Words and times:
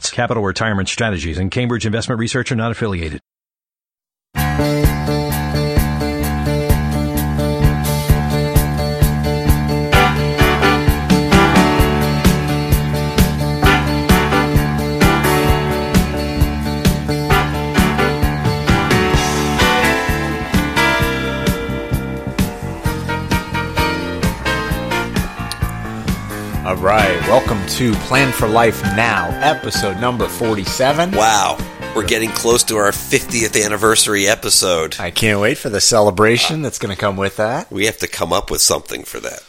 Capital 0.00 0.42
Retirement 0.42 0.88
Strategies 0.88 1.38
and 1.38 1.50
Cambridge 1.50 1.86
Investment 1.86 2.18
Research 2.18 2.50
are 2.52 2.56
not 2.56 2.72
affiliated. 2.72 3.20
To 27.72 27.92
Plan 28.06 28.32
for 28.32 28.46
Life 28.48 28.82
Now, 28.96 29.28
episode 29.40 29.98
number 30.00 30.28
47. 30.28 31.12
Wow, 31.12 31.56
we're 31.96 32.06
getting 32.06 32.28
close 32.30 32.62
to 32.64 32.76
our 32.76 32.90
50th 32.90 33.62
anniversary 33.64 34.26
episode. 34.28 34.96
I 34.98 35.10
can't 35.10 35.40
wait 35.40 35.56
for 35.58 35.70
the 35.70 35.80
celebration 35.80 36.62
that's 36.62 36.78
going 36.78 36.94
to 36.94 37.00
come 37.00 37.16
with 37.16 37.36
that. 37.38 37.70
We 37.72 37.86
have 37.86 37.98
to 37.98 38.08
come 38.08 38.32
up 38.32 38.50
with 38.50 38.60
something 38.60 39.04
for 39.04 39.20
that. 39.20 39.42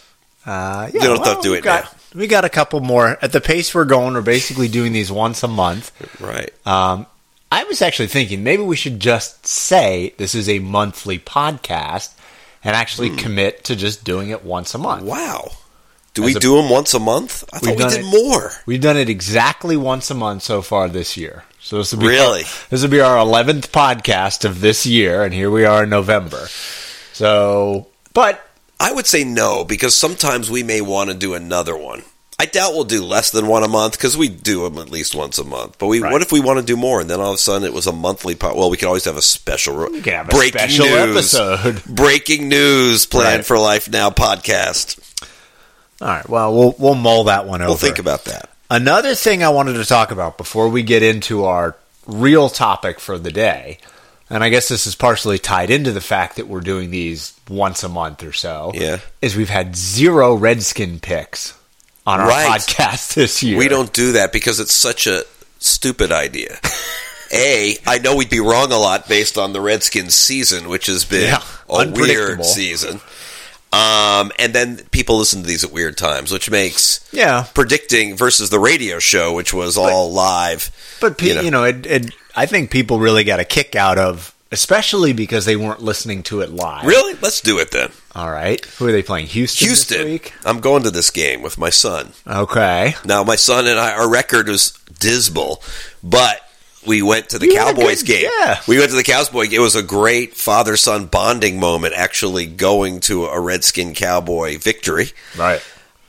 Uh, 0.46 0.90
We 0.94 1.00
don't 1.00 1.26
have 1.26 1.38
to 1.38 1.42
do 1.42 1.54
it 1.54 1.64
got, 1.64 1.84
now. 1.84 2.20
We 2.20 2.28
got 2.28 2.46
a 2.46 2.50
couple 2.50 2.80
more. 2.80 3.18
At 3.22 3.32
the 3.34 3.42
pace 3.42 3.74
we're 3.76 3.86
going, 3.86 4.14
we're 4.14 4.22
basically 4.22 4.68
doing 4.68 4.94
these 4.94 5.12
once 5.12 5.44
a 5.44 5.48
month. 5.48 5.92
Right. 6.22 6.52
Um, 6.66 7.06
I 7.52 7.66
was 7.66 7.82
actually 7.82 8.08
thinking 8.08 8.44
maybe 8.44 8.64
we 8.64 8.76
should 8.76 9.00
just 9.00 9.46
say 9.46 10.14
this 10.18 10.34
is 10.34 10.48
a 10.48 10.60
monthly 10.60 11.20
podcast 11.20 12.14
and 12.64 12.76
actually 12.76 13.10
Hmm. 13.10 13.18
commit 13.18 13.64
to 13.66 13.76
just 13.76 14.04
doing 14.06 14.30
it 14.30 14.44
once 14.46 14.74
a 14.74 14.78
month. 14.78 15.04
Wow. 15.04 15.52
Do 16.14 16.22
we 16.24 16.36
a- 16.36 16.40
do 16.40 16.58
them 16.58 16.70
once 16.70 16.94
a 16.94 17.00
month? 17.00 17.44
I 17.52 17.60
thought 17.60 17.76
we 17.78 17.84
did 17.84 18.00
it- 18.02 18.06
more. 18.06 18.52
We've 18.66 18.82
done 18.82 18.98
it 18.98 19.10
exactly 19.10 19.76
once 19.78 20.12
a 20.12 20.14
month 20.14 20.44
so 20.44 20.62
far 20.62 20.88
this 20.90 21.18
year. 21.18 21.44
So 21.60 21.78
this 21.78 21.92
will 21.94 22.02
be 22.02 22.08
Really? 22.08 22.44
this 22.70 22.82
will 22.82 22.90
be 22.90 23.00
our 23.00 23.18
eleventh 23.18 23.72
podcast 23.72 24.44
of 24.46 24.62
this 24.62 24.86
year, 24.86 25.24
and 25.24 25.34
here 25.34 25.50
we 25.50 25.66
are 25.66 25.84
in 25.84 25.90
November. 25.90 26.48
So, 27.14 27.88
but 28.14 28.46
I 28.80 28.92
would 28.92 29.08
say 29.08 29.24
no 29.24 29.64
because 29.64 29.96
sometimes 29.96 30.52
we 30.52 30.62
may 30.64 30.82
want 30.82 31.10
to 31.10 31.16
do 31.16 31.34
another 31.34 31.76
one. 31.78 32.04
I 32.40 32.46
doubt 32.46 32.74
we'll 32.74 32.84
do 32.84 33.04
less 33.04 33.30
than 33.30 33.48
one 33.48 33.64
a 33.64 33.68
month 33.68 33.94
because 33.94 34.18
we 34.18 34.28
do 34.28 34.64
them 34.64 34.78
at 34.80 34.90
least 34.90 35.16
once 35.16 35.38
a 35.38 35.44
month. 35.46 35.78
But 35.78 35.86
we, 35.88 36.00
Right. 36.02 36.12
what 36.12 36.22
if 36.24 36.32
we 36.32 36.40
want 36.42 36.60
to 36.60 36.66
do 36.66 36.76
more? 36.76 37.00
And 37.00 37.10
then 37.10 37.22
all 37.22 37.30
of 37.30 37.36
a 37.36 37.38
sudden 37.38 37.64
it 37.66 37.74
was 37.74 37.88
a 37.88 37.94
monthly. 37.94 38.36
Po- 38.36 38.56
well, 38.56 38.70
we 38.70 38.76
could 38.76 38.88
always 38.88 39.06
have 39.06 39.16
a 39.16 39.22
special. 39.22 39.90
We 39.90 40.02
could 40.02 40.14
have 40.14 40.28
a 40.30 40.36
special 40.48 40.86
episode. 40.88 41.84
Breaking 41.86 42.50
news. 42.50 43.06
Plan 43.06 43.38
Right. 43.38 43.46
for 43.46 43.58
life 43.58 43.90
now 43.90 44.10
podcast. 44.10 44.98
All 46.02 46.08
right. 46.08 46.28
Well, 46.28 46.54
we'll 46.54 46.76
we'll 46.78 46.96
mull 46.96 47.26
that 47.26 47.46
one 47.46 47.62
over. 47.62 47.70
We'll 47.70 47.78
think 47.78 48.00
about 48.00 48.26
that. 48.26 48.50
Another 48.70 49.14
thing 49.16 49.44
I 49.44 49.50
wanted 49.50 49.74
to 49.74 49.86
talk 49.86 50.12
about 50.12 50.38
before 50.38 50.68
we 50.70 50.84
get 50.84 51.04
into 51.04 51.46
our 51.46 51.76
real 52.08 52.50
topic 52.50 53.00
for 53.00 53.18
the 53.20 53.32
day, 53.32 53.78
and 54.30 54.44
I 54.44 54.50
guess 54.50 54.68
this 54.68 54.88
is 54.88 54.96
partially 54.96 55.38
tied 55.38 55.70
into 55.70 55.92
the 55.92 56.02
fact 56.02 56.38
that 56.38 56.48
we're 56.48 56.62
doing 56.62 56.90
these 56.92 57.34
once 57.50 57.84
a 57.84 57.90
month 57.90 58.24
or 58.24 58.34
so. 58.34 58.72
Yeah. 58.74 58.98
is 59.22 59.36
we've 59.36 59.50
had 59.50 59.76
zero 59.76 60.34
Redskin 60.36 61.00
picks 61.00 61.54
on 62.08 62.20
our 62.20 62.28
Right. 62.28 62.60
podcast 62.62 63.14
this 63.14 63.44
year. 63.44 63.58
We 63.58 63.68
don't 63.68 63.94
do 63.94 64.14
that 64.14 64.32
because 64.34 64.60
it's 64.60 64.74
such 64.74 65.06
a 65.08 65.24
stupid 65.60 66.12
idea. 66.12 66.58
A, 67.36 67.78
I 67.88 67.98
know 67.98 68.16
we'd 68.16 68.30
be 68.30 68.40
wrong 68.42 68.72
a 68.72 68.78
lot 68.78 69.08
based 69.08 69.40
on 69.40 69.54
the 69.54 69.62
Redskins 69.62 70.14
season, 70.14 70.70
which 70.70 70.86
has 70.86 71.04
been 71.04 71.30
Yeah, 71.30 71.42
a 71.68 71.90
weird 71.90 72.46
season. 72.46 73.02
Um, 73.74 74.32
and 74.38 74.54
then 74.54 74.78
people 74.92 75.18
listen 75.18 75.42
to 75.42 75.48
these 75.48 75.64
at 75.64 75.72
weird 75.72 75.98
times, 75.98 76.32
which 76.32 76.50
makes 76.52 77.00
Yeah, 77.12 77.48
predicting 77.56 78.16
versus 78.16 78.50
the 78.52 78.60
radio 78.60 79.00
show, 79.00 79.34
which 79.34 79.52
was 79.54 79.78
all 79.78 80.12
live. 80.12 80.70
But 81.02 81.18
pe- 81.18 81.30
You 81.30 81.34
know. 81.36 81.42
you 81.42 81.52
know, 81.52 81.64
it, 81.64 81.86
it, 81.88 82.16
I 82.36 82.46
think 82.46 82.70
people 82.70 83.00
really 83.00 83.24
got 83.24 83.40
a 83.40 83.46
kick 83.46 83.76
out 83.76 83.98
of, 83.98 84.36
especially 84.52 85.12
because 85.14 85.46
they 85.46 85.56
weren't 85.56 85.82
listening 85.82 86.22
to 86.24 86.42
it 86.42 86.52
live. 86.52 86.86
Really? 86.86 87.16
Let's 87.22 87.42
do 87.42 87.58
it 87.58 87.72
then. 87.72 87.90
All 88.14 88.30
right. 88.30 88.64
Who 88.78 88.88
are 88.88 88.92
they 88.92 89.02
playing? 89.02 89.26
Houston. 89.28 89.68
Houston. 89.68 90.06
week? 90.06 90.34
I'm 90.46 90.60
going 90.60 90.84
to 90.84 90.92
this 90.92 91.10
game 91.10 91.42
with 91.42 91.58
my 91.58 91.72
son. 91.72 92.14
Okay. 92.28 92.94
Now, 93.06 93.24
my 93.24 93.36
son 93.38 93.66
and 93.66 93.80
I, 93.80 93.94
our 93.94 94.08
record 94.08 94.48
was 94.50 94.78
dismal, 95.00 95.64
but 96.04 96.43
we 96.86 97.02
went 97.02 97.30
to 97.30 97.40
the 97.40 97.48
You 97.48 97.56
Cowboys 97.56 98.04
good- 98.04 98.22
game. 98.22 98.30
yeah. 98.40 98.62
We 98.68 98.78
went 98.80 98.90
to 98.92 98.96
the 98.96 99.04
Cowboys. 99.04 99.50
Game. 99.50 99.60
It 99.60 99.64
was 99.64 99.76
a 99.76 99.84
great 99.84 100.36
father 100.36 100.76
son 100.78 101.06
bonding 101.06 101.60
moment, 101.60 101.94
actually 101.96 102.46
going 102.46 103.00
to 103.02 103.26
a 103.26 103.40
Redskin 103.40 103.94
Cowboy 103.94 104.58
victory. 104.58 105.12
Right. 105.38 105.62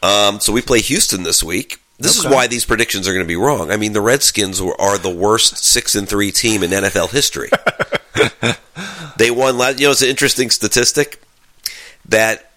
Um, 0.03 0.41
so 0.41 0.53
we 0.53 0.61
play 0.63 0.81
Houston 0.81 1.23
this 1.23 1.43
week. 1.43 1.81
This 1.99 2.19
Okay. 2.19 2.29
is 2.29 2.35
why 2.35 2.47
these 2.49 2.65
predictions 2.65 3.07
are 3.07 3.13
going 3.13 3.25
to 3.25 3.29
be 3.29 3.37
wrong. 3.37 3.71
I 3.71 3.77
mean, 3.77 3.93
the 3.93 4.01
Redskins 4.01 4.61
were, 4.61 4.79
are 4.81 4.99
the 4.99 5.09
worst 5.15 5.59
six 5.65 5.95
and 5.95 6.09
three 6.09 6.33
team 6.33 6.63
in 6.63 6.71
NFL 6.71 7.11
history. 7.11 7.51
they 9.17 9.31
won. 9.31 9.57
Last, 9.59 9.79
you 9.81 9.87
know, 9.87 9.93
it's 9.93 10.03
an 10.03 10.09
interesting 10.09 10.51
statistic 10.51 11.23
that 12.07 12.51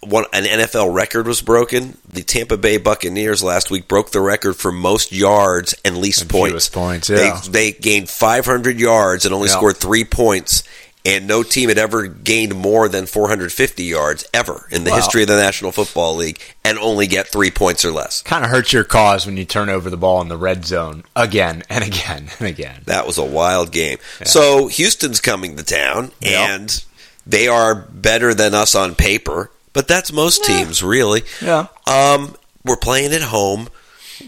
one 0.00 0.24
an 0.32 0.44
NFL 0.44 0.94
record 0.94 1.26
was 1.26 1.42
broken. 1.42 1.96
The 2.08 2.22
Tampa 2.22 2.56
Bay 2.56 2.76
Buccaneers 2.78 3.42
last 3.42 3.70
week 3.70 3.86
broke 3.88 4.10
the 4.12 4.20
record 4.20 4.54
for 4.56 4.72
most 4.72 5.12
yards 5.12 5.74
and 5.84 5.98
least 5.98 6.22
And 6.22 6.30
points. 6.30 6.68
points, 6.68 7.10
yeah. 7.10 7.40
They, 7.44 7.50
they 7.50 7.72
gained 7.72 8.08
500 8.08 8.78
yards 8.80 9.24
and 9.26 9.34
only 9.34 9.48
Yeah. 9.48 9.56
scored 9.56 9.76
three 9.76 10.04
points. 10.04 10.62
And 11.02 11.26
no 11.26 11.42
team 11.42 11.70
had 11.70 11.78
ever 11.78 12.06
gained 12.06 12.54
more 12.54 12.86
than 12.86 13.06
450 13.06 13.84
yards 13.84 14.26
ever 14.34 14.68
in 14.70 14.84
the 14.84 14.90
Wow. 14.90 14.96
history 14.96 15.22
of 15.22 15.28
the 15.28 15.36
National 15.36 15.72
Football 15.72 16.16
League 16.16 16.38
and 16.62 16.78
only 16.78 17.06
get 17.06 17.28
three 17.28 17.50
points 17.50 17.86
or 17.86 17.90
less. 17.90 18.20
Kind 18.20 18.44
of 18.44 18.50
hurts 18.50 18.72
your 18.74 18.84
cause 18.84 19.24
when 19.24 19.38
you 19.38 19.46
turn 19.46 19.70
over 19.70 19.88
the 19.88 19.96
ball 19.96 20.20
in 20.20 20.28
the 20.28 20.36
red 20.36 20.66
zone 20.66 21.04
again 21.16 21.62
and 21.70 21.82
again 21.84 22.28
and 22.38 22.46
again. 22.48 22.82
That 22.84 23.06
was 23.06 23.16
a 23.16 23.24
wild 23.24 23.72
game. 23.72 23.96
So 24.26 24.66
Houston's 24.66 25.20
coming 25.20 25.56
to 25.56 25.62
town, 25.62 26.12
Yeah. 26.20 26.54
and 26.54 26.84
they 27.26 27.48
are 27.48 27.74
better 27.74 28.34
than 28.34 28.52
us 28.54 28.74
on 28.74 28.94
paper, 28.94 29.50
but 29.72 29.88
that's 29.88 30.12
most 30.12 30.44
teams, 30.44 30.82
really. 30.82 31.22
Yeah. 31.40 31.66
Um, 31.86 32.36
we're 32.64 32.76
playing 32.76 33.12
at 33.12 33.22
home. 33.22 33.68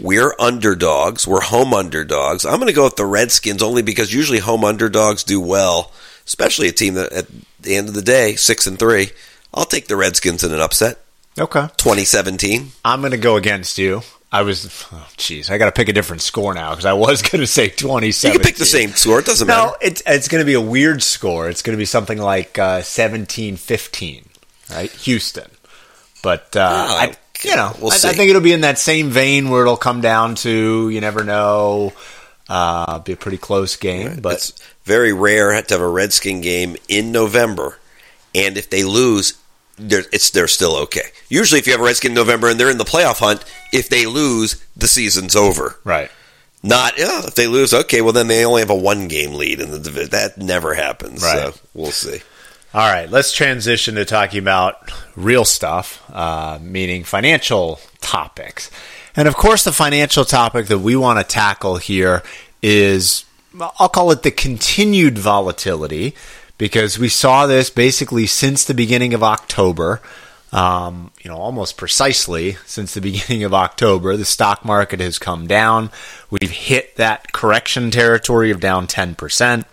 We're 0.01 0.35
underdogs. 0.39 1.27
We're 1.27 1.43
home 1.43 1.75
underdogs. 1.75 2.47
I'm 2.47 2.57
going 2.57 2.69
to 2.69 2.73
go 2.73 2.85
with 2.85 2.97
the 2.97 3.05
Redskins 3.05 3.63
only 3.63 3.83
because 3.83 4.13
usually 4.15 4.39
home 4.39 4.65
underdogs 4.65 5.23
do 5.23 5.39
well, 5.41 5.93
especially 6.27 6.69
a 6.69 6.73
team 6.73 6.95
that 6.95 7.13
at 7.13 7.27
the 7.61 7.77
end 7.77 7.89
of 7.89 7.95
the 7.95 8.03
day, 8.03 8.35
six 8.37 8.67
and 8.67 8.79
three. 8.79 9.11
I'll 9.53 9.67
take 9.67 9.89
the 9.89 9.97
Redskins 9.97 10.43
in 10.45 10.53
an 10.53 10.61
upset. 10.61 10.99
Okay. 11.39 11.67
2017. 11.77 12.73
I'm 12.85 13.01
going 13.01 13.11
to 13.13 13.19
go 13.19 13.37
against 13.37 13.77
you. 13.77 14.01
I 14.35 14.41
was, 14.41 14.87
oh, 14.93 15.09
jeez, 15.19 15.51
I 15.51 15.59
got 15.59 15.67
to 15.67 15.73
pick 15.73 15.91
a 15.91 15.93
different 15.93 16.23
score 16.23 16.55
now 16.55 16.71
because 16.71 16.87
I 16.87 16.95
was 16.95 17.21
going 17.31 17.41
to 17.41 17.47
say 17.47 17.69
27. 17.69 18.33
You 18.33 18.39
can 18.41 18.47
pick 18.47 18.57
the 18.57 18.65
same 18.65 18.93
score. 18.93 19.19
It 19.19 19.27
doesn't 19.27 19.47
No, 19.47 19.55
matter. 19.55 19.67
No, 19.69 19.77
it's 19.83 20.03
it's 20.07 20.29
going 20.29 20.41
to 20.41 20.47
be 20.47 20.55
a 20.55 20.61
weird 20.61 21.03
score. 21.03 21.51
It's 21.51 21.61
going 21.61 21.77
to 21.77 21.79
be 21.79 21.85
something 21.85 22.17
like 22.17 22.59
uh, 22.59 22.81
17-15, 22.81 24.25
right? 24.73 24.91
Houston. 24.91 25.51
But 26.23 26.55
uh, 26.57 26.87
Oh, 26.91 26.97
I, 26.97 27.15
you 27.43 27.57
know, 27.57 27.75
we'll 27.81 27.93
I, 27.93 27.97
see. 27.97 28.09
I 28.09 28.13
think 28.13 28.31
it'll 28.31 28.43
be 28.43 28.53
in 28.53 28.61
that 28.63 28.79
same 28.79 29.11
vein 29.11 29.51
where 29.51 29.63
it'll 29.63 29.77
come 29.77 30.01
down 30.01 30.35
to 30.37 30.89
you 30.89 31.01
never 31.01 31.25
know. 31.25 31.93
Uh, 32.49 32.99
be 32.99 33.13
a 33.13 33.17
pretty 33.17 33.39
close 33.39 33.77
game, 33.77 34.21
but 34.21 34.35
it's 34.35 34.53
very 34.85 35.13
rare 35.13 35.61
to 35.63 35.75
have 35.75 35.81
a 35.81 35.89
Redskin 35.89 36.43
game 36.43 36.77
in 36.89 37.11
November, 37.11 37.79
and 38.35 38.59
if 38.59 38.69
they 38.69 38.85
lose, 38.85 39.39
they're, 39.79 40.03
it's 40.13 40.31
they're 40.31 40.49
still 40.49 40.77
okay. 40.77 41.13
Usually, 41.29 41.61
if 41.61 41.67
you 41.67 41.73
have 41.73 41.81
a 41.81 41.85
Redskin 41.85 42.11
in 42.11 42.15
November 42.15 42.49
and 42.51 42.61
they're 42.61 42.69
in 42.71 42.79
the 42.79 42.85
playoff 42.85 43.21
hunt, 43.21 43.43
if 43.73 43.89
they 43.89 44.05
lose, 44.07 44.63
the 44.77 44.89
season's 44.89 45.35
over. 45.35 45.79
right. 45.85 46.11
Not 46.65 46.95
if 46.97 47.35
they 47.35 47.49
lose, 47.49 47.75
okay, 47.75 48.03
well 48.03 48.13
then 48.13 48.29
they 48.29 48.45
only 48.45 48.61
have 48.61 48.71
a 48.71 48.75
one 48.77 49.09
game 49.09 49.33
lead 49.35 49.61
in 49.61 49.71
the 49.73 49.81
division. 49.81 50.11
That 50.11 50.39
never 50.39 50.75
happens. 50.75 51.21
Right. 51.23 51.53
So 51.53 51.61
we'll 51.75 51.91
see. 51.91 52.21
All 52.75 52.91
right, 52.91 53.11
let's 53.11 53.35
transition 53.35 53.97
to 53.97 54.07
talking 54.07 54.39
about 54.39 54.91
real 55.15 55.45
stuff, 55.45 56.03
uh, 56.11 56.59
meaning 56.63 57.05
financial 57.05 57.81
topics. 58.01 58.71
And 59.15 59.29
of 59.29 59.37
course, 59.37 59.65
the 59.65 59.73
financial 59.73 60.25
topic 60.25 60.69
that 60.69 60.79
we 60.79 60.97
want 60.97 61.19
to 61.19 61.25
tackle 61.25 61.77
here 61.77 62.23
is 62.63 63.27
I'll 63.79 63.91
call 63.91 64.11
it 64.11 64.23
the 64.23 64.31
continued 64.31 65.19
volatility 65.19 66.15
because 66.57 66.99
we 66.99 67.11
saw 67.11 67.47
this 67.47 67.69
basically 67.69 68.27
since 68.27 68.65
the 68.65 68.73
beginning 68.73 69.13
of 69.13 69.23
October. 69.23 70.01
Um, 70.51 71.11
you 71.23 71.31
know, 71.31 71.37
almost 71.37 71.77
precisely 71.77 72.57
since 72.65 72.95
the 72.95 73.01
beginning 73.03 73.45
of 73.45 73.53
October, 73.53 74.17
the 74.17 74.25
stock 74.25 74.65
market 74.65 75.01
has 75.01 75.19
come 75.19 75.47
down. 75.47 75.91
We've 76.31 76.51
hit 76.51 76.97
that 76.97 77.33
correction 77.33 77.91
territory 77.91 78.51
of 78.51 78.61
down 78.61 78.87
10%. 78.87 79.67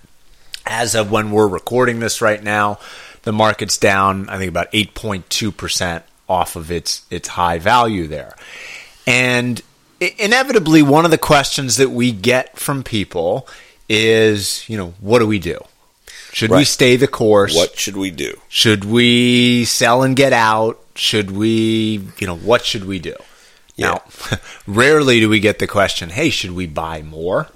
As 0.69 0.95
of 0.95 1.11
when 1.11 1.31
we're 1.31 1.47
recording 1.47 1.99
this 1.99 2.21
right 2.21 2.41
now, 2.41 2.79
the 3.23 3.33
market's 3.33 3.77
down, 3.77 4.29
I 4.29 4.37
think, 4.37 4.49
about 4.49 4.71
8.2% 4.71 6.03
off 6.29 6.55
of 6.55 6.71
its 6.71 7.01
its 7.09 7.27
high 7.29 7.57
value 7.57 8.07
there. 8.07 8.35
And 9.07 9.61
inevitably, 9.99 10.83
one 10.83 11.05
of 11.05 11.11
the 11.11 11.17
questions 11.17 11.77
that 11.77 11.89
we 11.89 12.11
get 12.11 12.57
from 12.57 12.83
people 12.83 13.47
is, 13.89 14.67
you 14.69 14.77
know, 14.77 14.93
what 14.99 15.19
do 15.19 15.27
we 15.27 15.39
do? 15.39 15.59
Should 16.31 16.51
right. 16.51 16.59
we 16.59 16.63
stay 16.65 16.95
the 16.95 17.07
course? 17.07 17.55
What 17.55 17.77
should 17.77 17.97
we 17.97 18.11
do? 18.11 18.39
Should 18.47 18.85
we 18.85 19.65
sell 19.65 20.03
and 20.03 20.15
get 20.15 20.31
out? 20.31 20.79
Should 20.95 21.31
we, 21.31 22.07
you 22.19 22.27
know, 22.27 22.35
what 22.35 22.63
should 22.63 22.85
we 22.85 22.99
do? 22.99 23.15
Yeah. 23.75 23.87
Now, 23.87 24.03
rarely 24.67 25.19
do 25.19 25.29
we 25.29 25.39
get 25.39 25.59
the 25.59 25.67
question, 25.67 26.09
hey, 26.09 26.29
should 26.29 26.51
we 26.51 26.67
buy 26.67 27.01
more? 27.01 27.47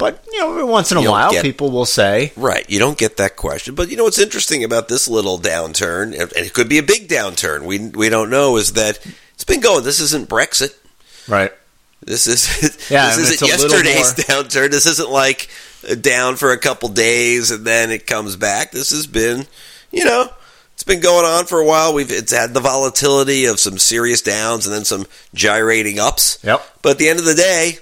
But, 0.00 0.24
you 0.32 0.40
know, 0.40 0.66
once 0.66 0.90
in 0.90 0.98
a 0.98 1.02
while, 1.08 1.30
get, 1.30 1.42
people 1.42 1.70
will 1.70 1.86
say. 1.86 2.32
Right. 2.36 2.68
You 2.68 2.78
don't 2.78 2.98
get 2.98 3.18
that 3.18 3.36
question. 3.36 3.74
But, 3.74 3.90
you 3.90 3.96
know, 3.96 4.04
what's 4.04 4.18
interesting 4.18 4.64
about 4.64 4.88
this 4.88 5.06
little 5.06 5.38
downturn, 5.38 6.18
and 6.18 6.32
it 6.34 6.52
could 6.52 6.68
be 6.68 6.78
a 6.78 6.82
big 6.82 7.08
downturn, 7.08 7.64
we, 7.64 7.88
we 7.88 8.08
don't 8.08 8.30
know, 8.30 8.56
is 8.56 8.72
that 8.72 8.98
it's 9.34 9.44
been 9.44 9.60
going. 9.60 9.84
This 9.84 10.00
isn't 10.00 10.28
Brexit. 10.28 10.74
Right. 11.28 11.52
This 12.02 12.26
is 12.26 12.88
yeah, 12.90 13.14
this 13.14 13.30
isn't 13.30 13.48
yesterday's 13.48 14.14
downturn. 14.14 14.70
This 14.70 14.86
isn't 14.86 15.10
like 15.10 15.48
down 16.00 16.36
for 16.36 16.52
a 16.52 16.58
couple 16.58 16.88
days 16.88 17.50
and 17.50 17.66
then 17.66 17.90
it 17.90 18.06
comes 18.06 18.36
back. 18.36 18.72
This 18.72 18.90
has 18.90 19.06
been, 19.06 19.46
you 19.90 20.04
know, 20.04 20.28
it's 20.74 20.82
been 20.82 21.00
going 21.00 21.26
on 21.26 21.44
for 21.44 21.58
a 21.58 21.66
while. 21.66 21.92
We've 21.92 22.10
it's 22.10 22.32
had 22.32 22.54
the 22.54 22.60
volatility 22.60 23.46
of 23.46 23.60
some 23.60 23.76
serious 23.76 24.22
downs 24.22 24.66
and 24.66 24.74
then 24.74 24.84
some 24.84 25.06
gyrating 25.34 25.98
ups. 25.98 26.38
Yep. 26.42 26.62
But 26.82 26.92
at 26.92 26.98
the 26.98 27.08
end 27.08 27.18
of 27.18 27.26
the 27.26 27.34
day, 27.34 27.78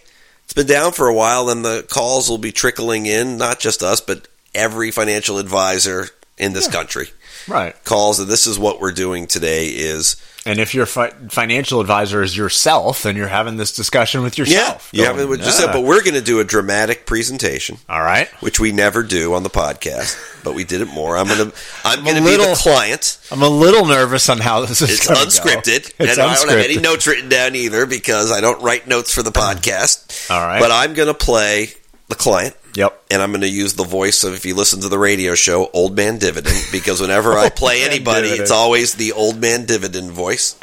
been 0.59 0.67
down 0.67 0.91
for 0.91 1.07
a 1.07 1.15
while, 1.15 1.51
and 1.51 1.65
the 1.65 1.87
calls 1.89 2.29
will 2.29 2.37
be 2.37 2.51
trickling 2.51 3.07
in. 3.07 3.37
Not 3.37 3.61
just 3.61 3.81
us, 3.81 4.01
but 4.01 4.27
every 4.53 4.91
financial 4.91 5.39
advisor 5.39 6.09
in 6.37 6.53
this 6.53 6.67
yeah. 6.67 6.73
country. 6.73 7.09
Right. 7.49 7.75
Calls, 7.85 8.21
and 8.21 8.29
this 8.29 8.47
is 8.47 8.59
what 8.59 8.81
we're 8.81 8.93
doing 8.93 9.27
today. 9.27 9.69
Is 9.69 10.17
and 10.45 10.59
if 10.59 10.75
your 10.75 10.87
fi- 10.87 11.11
financial 11.31 11.81
advisor 11.81 12.23
is 12.23 12.37
yourself, 12.37 13.03
then 13.03 13.17
you're 13.17 13.29
having 13.29 13.57
this 13.57 13.75
discussion 13.75 14.23
with 14.23 14.39
yourself. 14.39 14.91
Yeah, 14.93 15.07
going, 15.07 15.19
yeah. 15.19 15.25
With 15.25 15.41
yourself. 15.41 15.73
But 15.73 15.83
we're 15.83 16.03
going 16.03 16.15
to 16.15 16.23
do 16.23 16.41
a 16.41 16.45
dramatic 16.45 17.07
presentation. 17.07 17.79
All 17.89 18.03
right, 18.03 18.29
which 18.41 18.61
we 18.61 18.73
never 18.73 19.03
do 19.03 19.35
on 19.35 19.43
the 19.43 19.51
podcast, 19.51 20.43
but 20.45 20.55
we 20.55 20.65
did 20.65 20.81
it 20.81 20.89
more. 20.89 21.17
I'm 21.17 21.27
going 21.27 21.51
to 21.51 21.57
I'm, 21.85 21.99
I'm 21.99 22.05
going 22.05 22.17
to 22.17 22.23
be 22.23 22.37
the 22.37 22.59
client. 22.59 23.19
I'm 23.31 23.43
a 23.43 23.49
little 23.49 23.87
nervous 23.87 24.29
on 24.29 24.39
how 24.39 24.65
this 24.65 24.83
is. 24.83 24.91
It's 24.91 25.07
unscripted, 25.07 25.97
go. 25.99 26.05
It's 26.05 26.19
and 26.19 26.29
unscripted. 26.29 26.31
I 26.31 26.35
don't 26.35 26.49
have 26.49 26.59
any 26.59 26.79
notes 26.79 27.07
written 27.07 27.29
down 27.29 27.55
either 27.55 27.87
because 27.87 28.31
I 28.31 28.41
don't 28.41 28.63
write 28.63 28.87
notes 28.87 29.13
for 29.13 29.23
the 29.23 29.31
podcast. 29.33 30.31
All 30.31 30.47
right, 30.47 30.61
but 30.61 30.71
I'm 30.71 30.95
going 30.95 31.09
to 31.09 31.15
play 31.15 31.71
the 32.09 32.15
client. 32.15 32.57
Yep. 32.79 33.07
And 33.11 33.21
I'm 33.21 33.31
going 33.33 33.41
to 33.41 33.49
use 33.49 33.75
the 33.75 33.83
voice 33.83 34.23
of, 34.23 34.35
if 34.35 34.47
you 34.47 34.55
listen 34.55 34.83
to 34.83 34.89
the 34.89 34.99
radio 34.99 35.35
show, 35.35 35.69
Old 35.75 35.97
Man 35.97 36.19
Dividend, 36.19 36.57
because 36.71 37.01
whenever 37.01 37.33
I 37.33 37.49
play 37.49 37.83
anybody, 37.83 38.29
it's 38.29 38.53
always 38.53 38.95
the 38.95 39.13
Old 39.13 39.41
Man 39.41 39.67
Dividend 39.67 40.13
voice. 40.13 40.57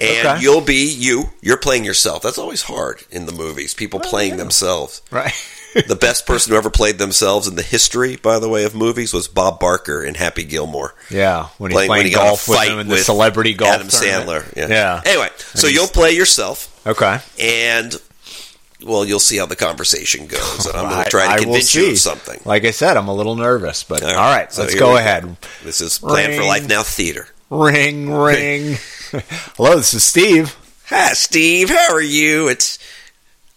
And 0.00 0.28
okay. 0.28 0.42
you'll 0.42 0.60
be 0.60 0.94
you. 0.96 1.24
You're 1.40 1.56
playing 1.56 1.84
yourself. 1.84 2.22
That's 2.22 2.38
always 2.38 2.62
hard 2.62 3.02
in 3.10 3.26
the 3.26 3.32
movies. 3.32 3.74
People 3.74 4.00
oh, 4.04 4.08
playing 4.08 4.32
yeah. 4.32 4.36
themselves. 4.36 5.02
Right. 5.10 5.32
the 5.88 5.96
best 5.96 6.26
person 6.26 6.52
who 6.52 6.58
ever 6.58 6.70
played 6.70 6.98
themselves 6.98 7.48
in 7.48 7.56
the 7.56 7.62
history, 7.62 8.16
by 8.16 8.38
the 8.38 8.48
way, 8.48 8.64
of 8.64 8.74
movies 8.74 9.12
was 9.12 9.26
Bob 9.26 9.58
Barker 9.58 10.02
in 10.02 10.14
Happy 10.14 10.44
Gilmore. 10.44 10.94
Yeah, 11.10 11.48
when 11.58 11.70
he's 11.70 11.76
playing, 11.76 11.88
playing 11.88 12.00
when 12.00 12.06
he 12.06 12.14
golf 12.14 12.48
with 12.48 12.68
him 12.68 12.78
in 12.78 12.88
the 12.88 12.98
celebrity 12.98 13.54
golf. 13.54 13.74
Adam 13.74 13.88
Sandler. 13.88 14.56
Yeah. 14.56 14.68
yeah. 14.68 15.02
Anyway, 15.04 15.30
so 15.36 15.66
you'll 15.66 15.88
play 15.88 16.12
yourself. 16.12 16.86
Okay. 16.86 17.18
And 17.40 18.00
well, 18.84 19.04
you'll 19.04 19.20
see 19.20 19.38
how 19.38 19.46
the 19.46 19.56
conversation 19.56 20.26
goes, 20.26 20.66
and 20.66 20.76
I'm 20.76 20.90
going 20.90 21.04
to 21.04 21.10
try 21.10 21.36
to 21.36 21.42
convince 21.42 21.74
you 21.74 21.92
of 21.92 21.98
something. 21.98 22.40
Like 22.44 22.64
I 22.64 22.70
said, 22.70 22.96
I'm 22.96 23.08
a 23.08 23.14
little 23.14 23.34
nervous, 23.34 23.84
but 23.84 24.02
all 24.02 24.08
right, 24.08 24.16
all 24.16 24.30
right 24.30 24.52
so 24.52 24.62
let's 24.62 24.74
go 24.74 24.96
ahead. 24.96 25.24
Go. 25.24 25.36
This 25.64 25.80
is 25.80 25.98
Plan 25.98 26.30
ring, 26.30 26.40
for 26.40 26.46
Life 26.46 26.68
Now 26.68 26.82
Theater. 26.82 27.28
Ring, 27.50 28.10
ring. 28.12 28.76
Hello, 29.56 29.76
this 29.76 29.94
is 29.94 30.04
Steve. 30.04 30.56
Hi, 30.86 31.12
Steve. 31.12 31.70
How 31.70 31.92
are 31.92 32.00
you? 32.00 32.48
It's 32.48 32.78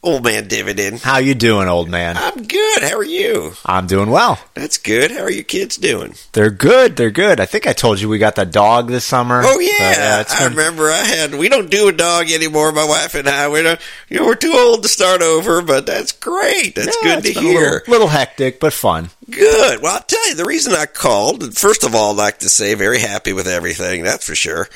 Old 0.04 0.24
man 0.24 0.48
dividend. 0.48 1.02
How 1.02 1.20
you 1.20 1.36
doing, 1.36 1.68
old 1.68 1.88
man? 1.88 2.18
I'm 2.18 2.48
good. 2.48 2.82
How 2.82 2.98
are 2.98 3.04
you? 3.04 3.54
I'm 3.64 3.86
doing 3.86 4.10
well. 4.10 4.40
That's 4.56 4.80
good. 4.80 5.12
How 5.12 5.22
are 5.22 5.32
your 5.32 5.44
kids 5.44 5.78
doing? 5.78 6.16
They're 6.32 6.50
good. 6.50 6.96
They're 6.96 7.12
good. 7.12 7.40
I 7.40 7.46
think 7.46 7.68
I 7.68 7.74
told 7.74 8.02
you 8.02 8.10
we 8.10 8.18
got 8.18 8.34
the 8.34 8.44
dog 8.44 8.88
this 8.88 9.06
summer. 9.06 9.44
Oh 9.46 9.60
yeah, 9.60 10.24
I 10.28 10.48
remember. 10.48 10.90
I 10.90 11.04
had. 11.04 11.36
We 11.36 11.50
don't 11.50 11.70
do 11.70 11.88
a 11.88 11.92
dog 11.92 12.32
anymore. 12.32 12.72
My 12.72 12.84
wife 12.84 13.14
and 13.14 13.30
I. 13.30 13.48
We 13.50 13.62
don't. 13.62 13.80
You 14.10 14.18
know, 14.18 14.26
we're 14.26 14.34
too 14.34 14.56
old 14.56 14.82
to 14.82 14.90
start 14.90 15.22
over. 15.22 15.62
But 15.62 15.86
that's 15.86 16.14
great. 16.14 16.74
That's 16.74 16.98
yeah, 17.04 17.22
good 17.22 17.36
to 17.36 17.40
hear. 17.40 17.60
A 17.60 17.74
little, 17.74 17.92
little 17.92 18.08
hectic, 18.08 18.60
but 18.60 18.74
fun. 18.74 19.12
Good. 19.30 19.84
Well, 19.84 19.94
I'll 19.94 20.02
tell 20.02 20.30
you 20.30 20.34
the 20.34 20.46
reason 20.46 20.74
I 20.74 20.88
called. 20.88 21.56
First 21.56 21.84
of 21.84 21.94
all, 21.94 22.14
I'd 22.14 22.18
like 22.18 22.40
to 22.40 22.50
say 22.50 22.74
very 22.74 23.00
happy 23.00 23.34
with 23.34 23.48
everything. 23.48 24.02
That's 24.02 24.26
for 24.26 24.34
sure. 24.34 24.68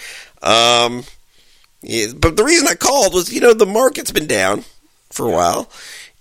Um, 0.43 1.03
yeah, 1.81 2.09
but 2.15 2.37
the 2.37 2.43
reason 2.43 2.67
I 2.67 2.75
called 2.75 3.15
was, 3.15 3.33
you 3.33 3.41
know, 3.41 3.55
the 3.55 3.65
market's 3.65 4.11
been 4.11 4.27
down 4.27 4.63
for 5.15 5.27
a 5.27 5.31
while. 5.31 5.69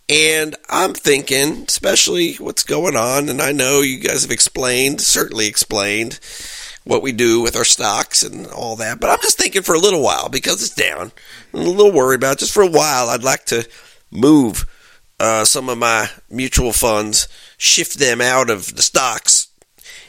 And 0.08 0.54
I'm 0.68 0.92
thinking, 0.92 1.64
especially 1.66 2.34
what's 2.34 2.62
going 2.62 2.96
on, 2.96 3.28
and 3.28 3.40
I 3.40 3.52
know 3.52 3.80
you 3.80 3.98
guys 3.98 4.22
have 4.22 4.30
explained, 4.30 5.00
certainly 5.00 5.46
explained, 5.46 6.20
what 6.84 7.02
we 7.02 7.12
do 7.12 7.40
with 7.40 7.56
our 7.56 7.64
stocks 7.64 8.22
and 8.22 8.46
all 8.48 8.76
that, 8.76 9.00
but 9.00 9.08
I'm 9.08 9.20
just 9.22 9.38
thinking 9.38 9.62
for 9.62 9.74
a 9.74 9.78
little 9.78 10.02
while 10.02 10.28
because 10.28 10.62
it's 10.62 10.74
down. 10.74 11.12
I'm 11.54 11.60
a 11.60 11.64
little 11.64 11.92
worried 11.92 12.16
about 12.16 12.34
it. 12.34 12.40
Just 12.40 12.52
for 12.52 12.62
a 12.62 12.70
while, 12.70 13.08
I'd 13.08 13.22
like 13.22 13.46
to 13.46 13.66
move 14.10 14.66
uh, 15.18 15.46
some 15.46 15.70
of 15.70 15.78
my 15.78 16.08
mutual 16.28 16.72
funds, 16.72 17.26
shift 17.56 17.98
them 17.98 18.20
out 18.20 18.50
of 18.50 18.76
the 18.76 18.82
stocks, 18.82 19.48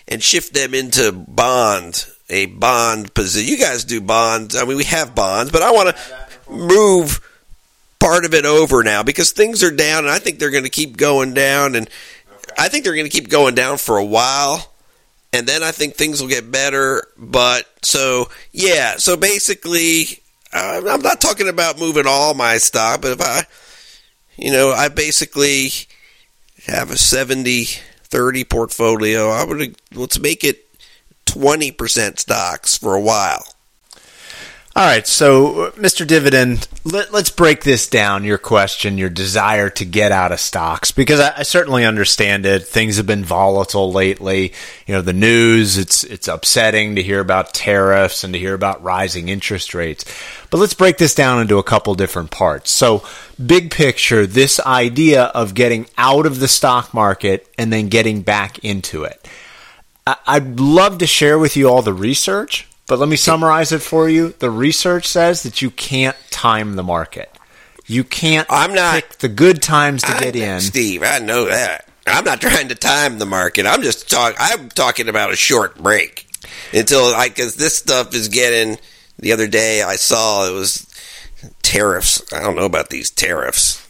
and 0.08 0.22
shift 0.22 0.54
them 0.54 0.74
into 0.74 1.12
bond, 1.12 2.06
a 2.30 2.48
bond 2.48 3.14
position. 3.14 3.50
You 3.50 3.58
guys 3.58 3.86
do 3.86 4.02
bonds. 4.02 4.56
I 4.56 4.66
mean, 4.66 4.78
we 4.78 4.84
have 4.84 5.16
bonds, 5.16 5.52
but 5.52 5.62
I 5.62 5.72
want 5.72 5.96
to 5.96 6.52
move 6.52 7.22
part 8.00 8.26
of 8.26 8.34
it 8.34 8.46
over 8.46 8.84
now 8.84 9.04
because 9.04 9.32
things 9.32 9.64
are 9.64 9.72
down, 9.72 10.06
and 10.06 10.14
I 10.14 10.20
think 10.20 10.40
they're 10.40 10.52
going 10.52 10.64
to 10.64 10.70
keep 10.70 10.98
going 10.98 11.34
down, 11.34 11.76
and 11.76 11.90
I 12.58 12.70
think 12.70 12.84
they're 12.84 12.96
going 12.96 13.10
to 13.10 13.12
keep 13.12 13.30
going 13.30 13.56
down 13.56 13.78
for 13.78 13.98
a 13.98 14.06
while, 14.06 14.72
and 15.34 15.48
then 15.48 15.64
I 15.64 15.72
think 15.72 15.96
things 15.96 16.22
will 16.22 16.30
get 16.30 16.52
better. 16.52 17.08
But 17.18 17.66
so 17.82 18.30
yeah, 18.52 18.98
so 18.98 19.18
basically, 19.18 20.22
uh, 20.54 20.82
I'm 20.88 21.02
not 21.02 21.22
talking 21.22 21.50
about 21.50 21.80
moving 21.80 22.06
all 22.08 22.34
my 22.34 22.58
stock, 22.58 23.02
but 23.02 23.12
if 23.12 23.22
I, 23.22 23.46
you 24.38 24.52
know, 24.52 24.72
I 24.72 24.90
basically 24.90 25.70
have 26.68 26.92
a 26.92 26.98
70 26.98 27.66
30 28.06 28.44
portfolio, 28.46 29.30
I 29.30 29.44
would 29.44 29.76
let's 29.94 30.20
make 30.20 30.44
it 30.44 30.66
20% 31.26 32.20
stocks 32.20 32.78
for 32.78 32.96
a 32.96 33.02
while. 33.02 33.44
All 34.78 34.84
right, 34.84 35.08
so 35.08 35.68
uh, 35.68 35.72
Mr. 35.72 36.06
Dividend, 36.06 36.68
let, 36.84 37.14
us 37.14 37.30
break 37.30 37.64
this 37.64 37.88
down. 37.88 38.26
Your 38.26 38.38
question, 38.38 38.98
your 38.98 39.10
desire 39.10 39.70
to 39.70 39.86
get 39.86 40.12
out 40.12 40.34
of 40.34 40.42
stocks, 40.42 40.92
because 40.92 41.22
I, 41.22 41.34
I, 41.38 41.44
certainly 41.44 41.86
understand 41.86 42.46
it. 42.46 42.68
Things 42.68 42.98
have 42.98 43.08
been 43.08 43.24
volatile 43.24 43.94
lately. 43.94 44.52
You 44.86 44.96
know, 44.96 45.02
the 45.02 45.14
news 45.14 45.78
it's 45.78 46.04
it's 46.04 46.28
upsetting 46.28 46.96
to 46.96 47.04
hear 47.04 47.22
about 47.22 47.54
tariffs 47.54 48.26
and 48.26 48.34
to 48.34 48.40
hear 48.40 48.54
about 48.54 48.84
rising 48.84 49.30
interest 49.30 49.74
rates. 49.74 50.04
But 50.50 50.58
let's 50.58 50.74
break 50.74 50.98
this 50.98 51.16
down 51.16 51.40
into 51.40 51.58
a 51.58 51.64
couple 51.64 51.96
different 51.96 52.32
parts. 52.32 52.70
So, 52.70 53.06
big 53.44 53.72
picture, 53.72 54.28
this 54.28 54.60
idea 54.60 55.24
of 55.24 55.54
getting 55.54 55.86
out 55.98 56.26
of 56.26 56.42
the 56.42 56.50
stock 56.50 56.94
market 56.94 57.48
and 57.58 57.72
then 57.72 57.88
getting 57.88 58.24
back 58.24 58.60
into 58.60 59.06
it. 59.06 59.26
I'd 60.06 60.60
love 60.60 60.98
to 60.98 61.08
share 61.08 61.40
with 61.40 61.56
you 61.56 61.70
all 61.70 61.82
the 61.82 61.94
research 61.94 62.68
but 62.88 63.00
let 63.00 63.10
me 63.10 63.16
summarize 63.16 63.72
it 63.72 63.82
for 63.82 64.08
you. 64.10 64.30
The 64.40 64.50
research 64.50 65.08
says 65.08 65.44
that 65.44 65.62
you 65.62 65.72
can't 65.72 66.16
time 66.30 66.76
the 66.76 66.84
market. 66.84 67.32
You 67.88 68.04
can't 68.04 68.48
I'm 68.50 68.74
not, 68.74 68.96
pick 68.96 69.18
the 69.20 69.30
good 69.30 69.62
times 69.62 70.02
to 70.04 70.16
I, 70.16 70.20
get 70.20 70.36
in. 70.36 70.60
Steve, 70.60 71.04
I 71.04 71.20
know 71.20 71.46
that. 71.46 71.88
I'm 72.08 72.24
not 72.24 72.42
trying 72.42 72.70
to 72.70 72.76
time 72.76 73.20
the 73.20 73.26
market. 73.26 73.66
I'm 73.66 73.82
just 73.82 74.10
talking 74.10 74.38
I'm 74.40 74.70
talking 74.70 75.10
about 75.10 75.32
a 75.32 75.36
short 75.36 75.78
break 75.78 76.28
until 76.74 77.06
I 77.06 77.30
cuz 77.30 77.56
this 77.56 77.76
stuff 77.76 78.14
is 78.14 78.30
getting 78.30 78.78
the 79.18 79.32
other 79.32 79.48
day 79.48 79.82
I 79.82 79.96
saw 79.96 80.48
it 80.48 80.54
was 80.54 80.88
tariffs. 81.62 82.22
I 82.34 82.42
don't 82.42 82.56
know 82.56 82.66
about 82.66 82.90
these 82.90 83.10
tariffs. 83.10 83.82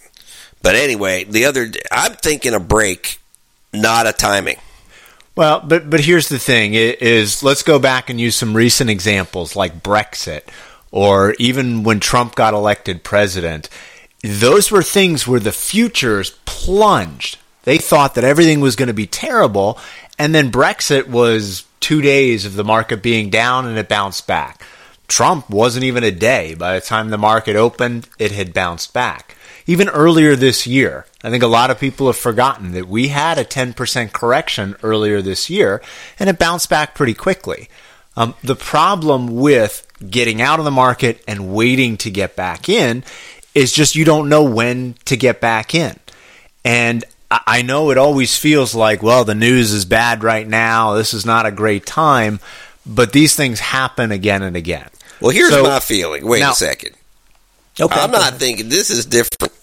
But 0.62 0.76
anyway, 0.76 1.26
the 1.26 1.46
other 1.46 1.72
I'm 1.92 2.14
thinking 2.14 2.54
a 2.54 2.60
break, 2.60 3.20
not 3.74 4.08
a 4.08 4.14
timing. 4.14 4.58
Well, 5.36 5.60
but 5.60 5.90
but 5.90 6.02
here's 6.02 6.30
the 6.30 6.40
thing: 6.40 6.74
is 6.74 7.44
let's 7.44 7.64
go 7.64 7.80
back 7.80 8.10
and 8.10 8.20
use 8.20 8.36
some 8.36 8.56
recent 8.56 8.90
examples 8.90 9.56
like 9.56 9.84
Brexit, 9.84 10.44
or 10.92 11.36
even 11.40 11.84
when 11.84 12.00
Trump 12.00 12.36
got 12.36 12.54
elected 12.54 13.04
president. 13.04 13.70
Those 14.24 14.72
were 14.72 14.82
things 14.82 15.28
where 15.28 15.40
the 15.40 15.52
futures 15.52 16.32
plunged. 16.46 17.38
They 17.64 17.78
thought 17.78 18.16
that 18.16 18.24
everything 18.24 18.60
was 18.60 18.76
going 18.76 18.88
to 18.88 18.94
be 18.94 19.08
terrible, 19.08 19.78
and 20.18 20.34
then 20.34 20.52
Brexit 20.52 21.08
was 21.08 21.66
two 21.80 22.02
days 22.02 22.46
of 22.46 22.56
the 22.56 22.64
market 22.64 23.04
being 23.04 23.30
down, 23.30 23.68
and 23.68 23.78
it 23.78 23.90
bounced 23.90 24.26
back. 24.26 24.64
Trump 25.08 25.50
wasn't 25.50 25.86
even 25.86 26.04
a 26.04 26.12
day. 26.12 26.56
By 26.56 26.76
the 26.76 26.82
time 26.82 27.10
the 27.10 27.18
market 27.18 27.56
opened, 27.56 28.08
it 28.18 28.32
had 28.32 28.54
bounced 28.54 28.94
back. 28.94 29.35
Even 29.68 29.90
earlier 29.90 30.36
this 30.36 30.68
year, 30.68 31.06
I 31.24 31.30
think 31.32 31.42
a 31.42 31.48
lot 31.48 31.72
of 31.72 31.80
people 31.80 32.06
have 32.08 32.18
forgotten 32.18 32.72
that 32.74 32.88
we 32.88 33.08
had 33.08 33.40
a 33.40 33.44
10% 33.46 34.12
correction 34.14 34.76
earlier 34.84 35.22
this 35.22 35.50
year, 35.50 35.82
and 36.20 36.30
it 36.30 36.38
bounced 36.38 36.70
back 36.70 36.94
pretty 36.94 37.16
quickly. 37.16 37.68
Um, 38.16 38.36
the 38.44 38.56
problem 38.56 39.36
with 39.36 39.88
getting 40.08 40.42
out 40.42 40.60
of 40.60 40.66
the 40.66 40.72
market 40.72 41.22
and 41.28 41.54
waiting 41.54 41.98
to 41.98 42.12
get 42.12 42.36
back 42.36 42.70
in 42.70 43.04
is 43.56 43.74
just 43.74 43.96
you 43.96 44.06
don't 44.06 44.30
know 44.30 44.44
when 44.44 44.96
to 45.06 45.18
get 45.18 45.42
back 45.42 45.74
in. 45.74 45.98
And 46.64 47.04
I 47.32 47.64
know 47.64 47.90
it 47.90 47.98
always 47.98 48.38
feels 48.38 48.76
like, 48.76 49.02
well, 49.02 49.26
the 49.26 49.36
news 49.36 49.72
is 49.72 49.84
bad 49.86 50.24
right 50.24 50.48
now. 50.48 50.94
This 50.94 51.14
is 51.14 51.26
not 51.26 51.46
a 51.46 51.52
great 51.52 51.86
time. 51.86 52.40
But 52.86 53.14
these 53.14 53.36
things 53.36 53.60
happen 53.60 54.12
again 54.12 54.44
and 54.44 54.56
again. 54.56 54.90
Well, 55.20 55.32
here's 55.32 55.50
So- 55.50 55.64
my 55.64 55.80
feeling. 55.80 56.26
Wait 56.28 56.40
now- 56.42 56.52
a 56.52 56.56
second. 56.56 56.92
Okay. 57.80 58.00
I'm 58.00 58.12
not 58.12 58.36
thinking 58.36 58.70
this 58.70 58.90
is 58.90 59.06
different 59.06 59.54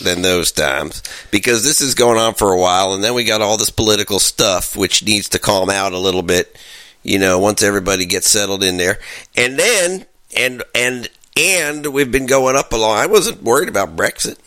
than 0.00 0.22
those 0.22 0.52
times 0.52 1.02
because 1.30 1.64
this 1.64 1.80
is 1.80 1.94
going 1.94 2.18
on 2.18 2.34
for 2.34 2.52
a 2.52 2.58
while, 2.58 2.94
and 2.94 3.02
then 3.02 3.14
we 3.14 3.24
got 3.24 3.40
all 3.42 3.56
this 3.56 3.70
political 3.70 4.18
stuff 4.18 4.76
which 4.76 5.02
needs 5.04 5.28
to 5.30 5.38
calm 5.38 5.68
out 5.70 5.92
a 5.92 5.98
little 5.98 6.22
bit. 6.22 6.56
You 7.02 7.18
know, 7.18 7.38
once 7.38 7.62
everybody 7.62 8.04
gets 8.06 8.28
settled 8.28 8.62
in 8.64 8.76
there, 8.76 8.98
and 9.36 9.58
then 9.58 10.06
and 10.36 10.62
and 10.74 11.08
and 11.36 11.86
we've 11.88 12.10
been 12.12 12.26
going 12.26 12.56
up 12.56 12.72
a 12.72 12.76
lot. 12.76 12.98
I 12.98 13.06
wasn't 13.06 13.42
worried 13.42 13.68
about 13.68 13.96
Brexit. 13.96 14.38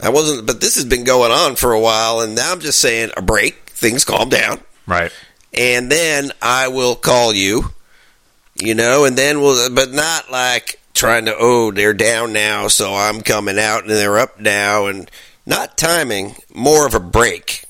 I 0.00 0.08
wasn't, 0.08 0.46
but 0.46 0.60
this 0.60 0.76
has 0.76 0.84
been 0.86 1.04
going 1.04 1.30
on 1.30 1.56
for 1.56 1.72
a 1.72 1.80
while, 1.80 2.20
and 2.20 2.34
now 2.34 2.52
I'm 2.52 2.60
just 2.60 2.80
saying 2.80 3.10
a 3.16 3.22
break. 3.22 3.54
Things 3.66 4.04
calm 4.04 4.28
down 4.28 4.60
Right. 4.86 5.10
and 5.54 5.90
then 5.90 6.32
I 6.42 6.68
will 6.68 6.94
call 6.96 7.32
you, 7.34 7.72
you 8.54 8.74
know, 8.74 9.04
and 9.06 9.16
then 9.16 9.40
we'll, 9.40 9.70
but 9.74 9.90
not 9.92 10.30
like 10.30 10.79
trying 10.94 11.26
to, 11.26 11.34
oh, 11.38 11.70
they're 11.70 11.94
down 11.94 12.32
now, 12.32 12.68
so 12.68 12.94
I'm 12.94 13.20
coming 13.20 13.58
out 13.58 13.82
and 13.82 13.90
they're 13.90 14.18
up 14.18 14.40
now, 14.40 14.86
and 14.86 15.10
not 15.46 15.78
timing, 15.78 16.36
more 16.52 16.86
of 16.86 16.94
a 16.94 17.00
break. 17.00 17.64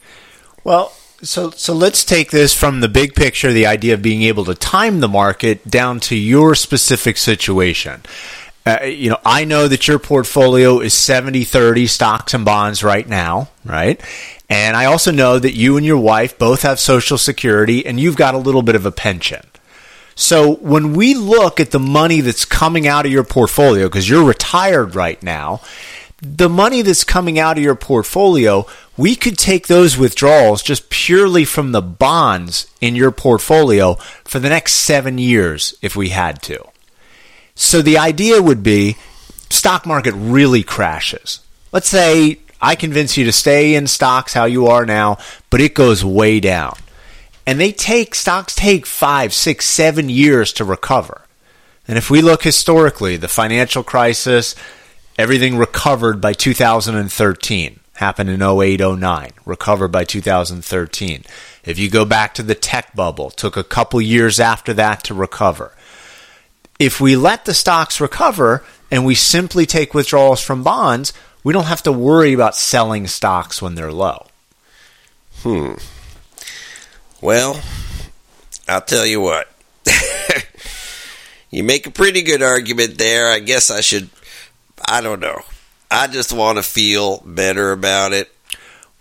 Well, 0.65 0.93
so 1.23 1.51
so 1.51 1.75
let's 1.75 2.05
take 2.05 2.31
this 2.31 2.55
from 2.55 2.81
the 2.81 2.89
big 2.89 3.15
picture, 3.15 3.53
the 3.53 3.67
idea 3.67 3.95
of 3.95 4.03
being 4.03 4.23
able 4.23 4.45
to 4.47 4.55
time 4.55 5.01
the 5.01 5.09
market 5.09 5.69
down 5.69 6.01
to 6.01 6.17
your 6.17 6.55
specific 6.55 7.17
situation. 7.17 8.03
Uh, 8.67 8.85
you 8.85 9.11
know, 9.11 9.19
I 9.25 9.45
know 9.45 9.69
that 9.69 9.89
your 9.89 9.99
portfolio 9.99 10.81
is 10.81 10.93
70-30 10.93 11.89
stocks 11.89 12.35
and 12.35 12.45
bonds 12.45 12.85
right 12.85 13.09
now, 13.09 13.49
right? 13.65 14.01
And 14.51 14.77
I 14.77 14.85
also 14.85 15.11
know 15.11 15.39
that 15.39 15.55
you 15.55 15.77
and 15.77 15.87
your 15.87 15.99
wife 15.99 16.39
both 16.39 16.63
have 16.63 16.79
social 16.79 17.17
security 17.17 17.87
and 17.87 17.99
you've 17.99 18.17
got 18.17 18.35
a 18.35 18.39
little 18.39 18.63
bit 18.63 18.75
of 18.75 18.85
a 18.85 18.93
pension. 18.93 19.47
So 20.15 20.57
when 20.57 20.95
we 20.95 21.15
look 21.15 21.61
at 21.61 21.71
the 21.71 21.79
money 21.79 22.21
that's 22.21 22.45
coming 22.45 22.87
out 22.87 23.07
of 23.07 23.13
your 23.13 23.25
portfolio, 23.25 23.87
because 23.87 24.09
you're 24.09 24.25
retired 24.25 24.95
right 24.95 25.23
now, 25.23 25.61
the 26.23 26.49
money 26.49 26.83
that's 26.83 27.05
coming 27.05 27.39
out 27.39 27.57
of 27.57 27.65
your 27.65 27.75
portfolio, 27.75 28.67
we 28.97 29.17
could 29.17 29.39
take 29.39 29.67
those 29.67 29.97
withdrawals 29.97 30.63
just 30.63 30.91
purely 30.91 31.45
from 31.45 31.73
the 31.73 31.81
bonds 31.81 32.67
in 32.81 32.95
your 32.95 33.11
portfolio 33.11 33.95
for 34.25 34.39
the 34.39 34.51
next 34.51 34.75
seven 34.75 35.17
years 35.17 35.75
if 35.81 35.97
we 35.97 36.11
had 36.11 36.43
to. 36.43 36.63
So 37.55 37.81
the 37.81 37.99
idea 37.99 38.43
would 38.43 38.63
be 38.63 38.97
stock 39.49 39.87
market 39.87 40.13
really 40.13 40.63
crashes. 40.63 41.41
Let's 41.73 41.89
say 41.89 42.41
I 42.61 42.75
convince 42.75 43.17
you 43.17 43.25
to 43.25 43.33
stay 43.33 43.75
in 43.75 43.87
stocks 43.87 44.35
how 44.35 44.45
you 44.45 44.67
are 44.67 44.85
now, 44.85 45.19
but 45.49 45.61
it 45.61 45.75
goes 45.75 46.05
way 46.05 46.41
down. 46.41 46.77
And 47.47 47.59
they 47.59 47.73
take 47.73 48.15
stocks 48.15 48.55
take 48.55 48.87
five, 48.87 49.33
six, 49.33 49.67
seven 49.67 50.09
years 50.09 50.53
to 50.55 50.65
recover. 50.65 51.23
And 51.89 51.99
if 51.99 52.11
we 52.11 52.23
look 52.23 52.43
historically, 52.43 53.17
the 53.17 53.29
financial 53.29 53.83
crisis, 53.83 54.55
everything 55.19 55.57
recovered 55.57 56.21
by 56.21 56.33
2013. 56.33 57.81
Happened 57.95 58.31
in 58.31 58.41
08, 58.41 58.81
09, 58.81 59.33
recovered 59.45 59.89
by 59.89 60.05
2013. 60.05 61.25
If 61.65 61.79
you 61.79 61.91
go 61.91 62.05
back 62.05 62.33
to 62.35 62.43
the 62.43 62.55
tech 62.55 62.95
bubble, 62.95 63.31
took 63.31 63.57
a 63.57 63.65
couple 63.65 64.01
years 64.01 64.41
after 64.41 64.73
that 64.75 65.05
to 65.05 65.15
recover. 65.15 65.73
If 66.79 66.99
we 66.99 67.15
let 67.15 67.45
the 67.45 67.53
stocks 67.53 68.01
recover 68.01 68.65
and 68.91 69.05
we 69.05 69.15
simply 69.15 69.67
take 69.67 69.93
withdrawals 69.93 70.41
from 70.41 70.63
bonds, 70.63 71.13
we 71.45 71.53
don't 71.53 71.67
have 71.67 71.83
to 71.83 71.93
worry 71.93 72.33
about 72.33 72.57
selling 72.57 73.07
stocks 73.07 73.61
when 73.61 73.75
they're 73.75 73.93
low. 73.93 74.29
Hmm. 75.43 75.75
Well, 77.21 77.61
I'll 78.69 78.81
tell 78.81 79.05
you 79.07 79.21
what. 79.21 79.49
you 81.51 81.63
make 81.63 81.87
a 81.87 81.91
pretty 81.91 82.23
good 82.23 82.43
argument 82.43 82.99
there. 82.99 83.31
I 83.31 83.41
guess 83.41 83.71
I 83.71 83.81
should, 83.81 84.09
I 84.87 85.01
don't 85.01 85.21
know. 85.21 85.41
I 85.91 86.07
just 86.07 86.33
want 86.33 86.59
to 86.59 86.63
feel 86.63 87.23
better 87.27 87.73
about 87.73 88.13
it. 88.13 88.33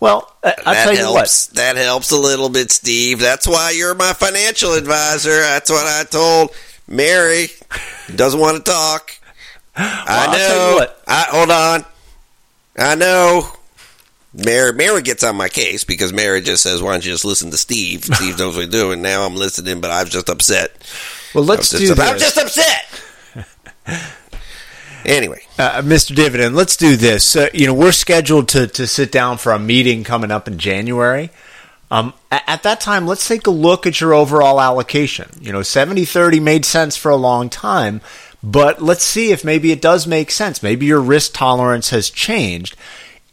Well, 0.00 0.34
I- 0.42 0.54
I'll 0.66 0.74
that 0.74 0.84
tell 0.84 0.92
you 0.94 0.98
helps. 0.98 1.46
That 1.48 1.76
helps 1.76 2.10
a 2.10 2.16
little 2.18 2.48
bit, 2.48 2.70
Steve. 2.70 3.20
That's 3.20 3.46
why 3.46 3.70
you're 3.70 3.94
my 3.94 4.12
financial 4.12 4.72
advisor. 4.74 5.30
That's 5.40 5.70
what 5.70 5.86
I 5.86 6.04
told 6.04 6.50
Mary. 6.88 7.48
Doesn't 8.14 8.40
want 8.40 8.56
to 8.64 8.70
talk. 8.70 9.12
I 9.76 10.04
I'll 10.26 10.32
know. 10.32 10.38
tell 10.38 10.70
you 10.70 10.74
what. 10.76 11.02
I 11.06 11.26
hold 11.30 11.50
on. 11.50 11.84
I 12.78 12.94
know. 12.96 13.48
Mary, 14.32 14.72
Mary 14.72 15.02
gets 15.02 15.24
on 15.24 15.36
my 15.36 15.48
case 15.48 15.82
because 15.84 16.12
Mary 16.12 16.40
just 16.40 16.62
says, 16.62 16.82
"Why 16.82 16.92
don't 16.92 17.04
you 17.04 17.12
just 17.12 17.24
listen 17.24 17.50
to 17.50 17.56
Steve? 17.56 18.04
Steve 18.12 18.38
knows 18.38 18.54
what 18.56 18.66
he's 18.66 18.70
doing." 18.72 19.02
Now 19.02 19.24
I'm 19.26 19.34
listening, 19.34 19.80
but 19.80 19.90
I'm 19.90 20.06
just 20.06 20.28
upset. 20.28 20.72
Well, 21.34 21.44
let's 21.44 21.70
do 21.70 21.78
this. 21.78 21.98
I'm 21.98 22.18
just 22.18 22.36
upset. 22.36 22.86
anyway, 25.04 25.40
Uh, 25.58 25.82
Mr. 25.82 26.14
Dividend, 26.14 26.54
let's 26.54 26.76
do 26.76 26.96
this. 26.96 27.36
Uh, 27.36 27.48
you 27.52 27.66
know, 27.66 27.74
we're 27.74 27.92
scheduled 27.92 28.48
to, 28.48 28.66
to 28.66 28.86
sit 28.86 29.10
down 29.12 29.38
for 29.38 29.52
a 29.52 29.58
meeting 29.58 30.04
coming 30.04 30.30
up 30.30 30.46
in 30.48 30.58
January. 30.58 31.30
Um, 31.90 32.14
at, 32.30 32.42
at 32.46 32.62
that 32.62 32.80
time, 32.80 33.06
let's 33.06 33.26
take 33.26 33.46
a 33.46 33.50
look 33.50 33.86
at 33.86 34.00
your 34.00 34.14
overall 34.14 34.60
allocation. 34.60 35.28
You 35.40 35.52
know, 35.52 35.62
70 35.62 36.04
30 36.04 36.40
made 36.40 36.64
sense 36.64 36.96
for 36.96 37.10
a 37.10 37.16
long 37.16 37.48
time, 37.48 38.00
but 38.42 38.80
let's 38.80 39.04
see 39.04 39.32
if 39.32 39.44
maybe 39.44 39.72
it 39.72 39.82
does 39.82 40.06
make 40.06 40.30
sense. 40.30 40.62
Maybe 40.62 40.86
your 40.86 41.00
risk 41.00 41.32
tolerance 41.34 41.90
has 41.90 42.10
changed. 42.10 42.76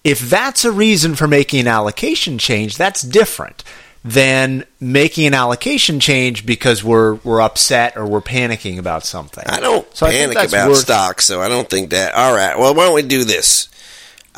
If 0.08 0.22
that's 0.22 0.64
a 0.64 0.72
reason 0.72 1.16
for 1.16 1.28
making 1.28 1.60
an 1.60 1.68
allocation 1.68 2.38
change, 2.38 2.78
that's 2.78 3.02
different 3.02 3.64
than 4.06 4.64
making 4.80 5.28
an 5.28 5.34
allocation 5.34 6.00
change 6.00 6.46
because 6.46 6.82
we're 6.82 7.16
we're 7.26 7.42
upset 7.42 7.98
or 7.98 8.06
we're 8.06 8.22
panicking 8.22 8.78
about 8.80 9.04
something. 9.04 9.44
I 9.46 9.60
don't 9.60 9.86
So 9.94 10.06
I 10.06 10.12
think 10.12 10.22
panic 10.22 10.38
that's 10.38 10.54
about 10.54 10.70
worth- 10.70 10.78
stocks, 10.78 11.26
so 11.26 11.42
I 11.42 11.50
don't 11.50 11.70
think 11.70 11.90
that. 11.90 12.14
All 12.14 12.34
right. 12.34 12.58
Well, 12.58 12.74
why 12.74 12.86
don't 12.86 12.96
we 12.96 13.02
do 13.02 13.26
this? 13.26 13.68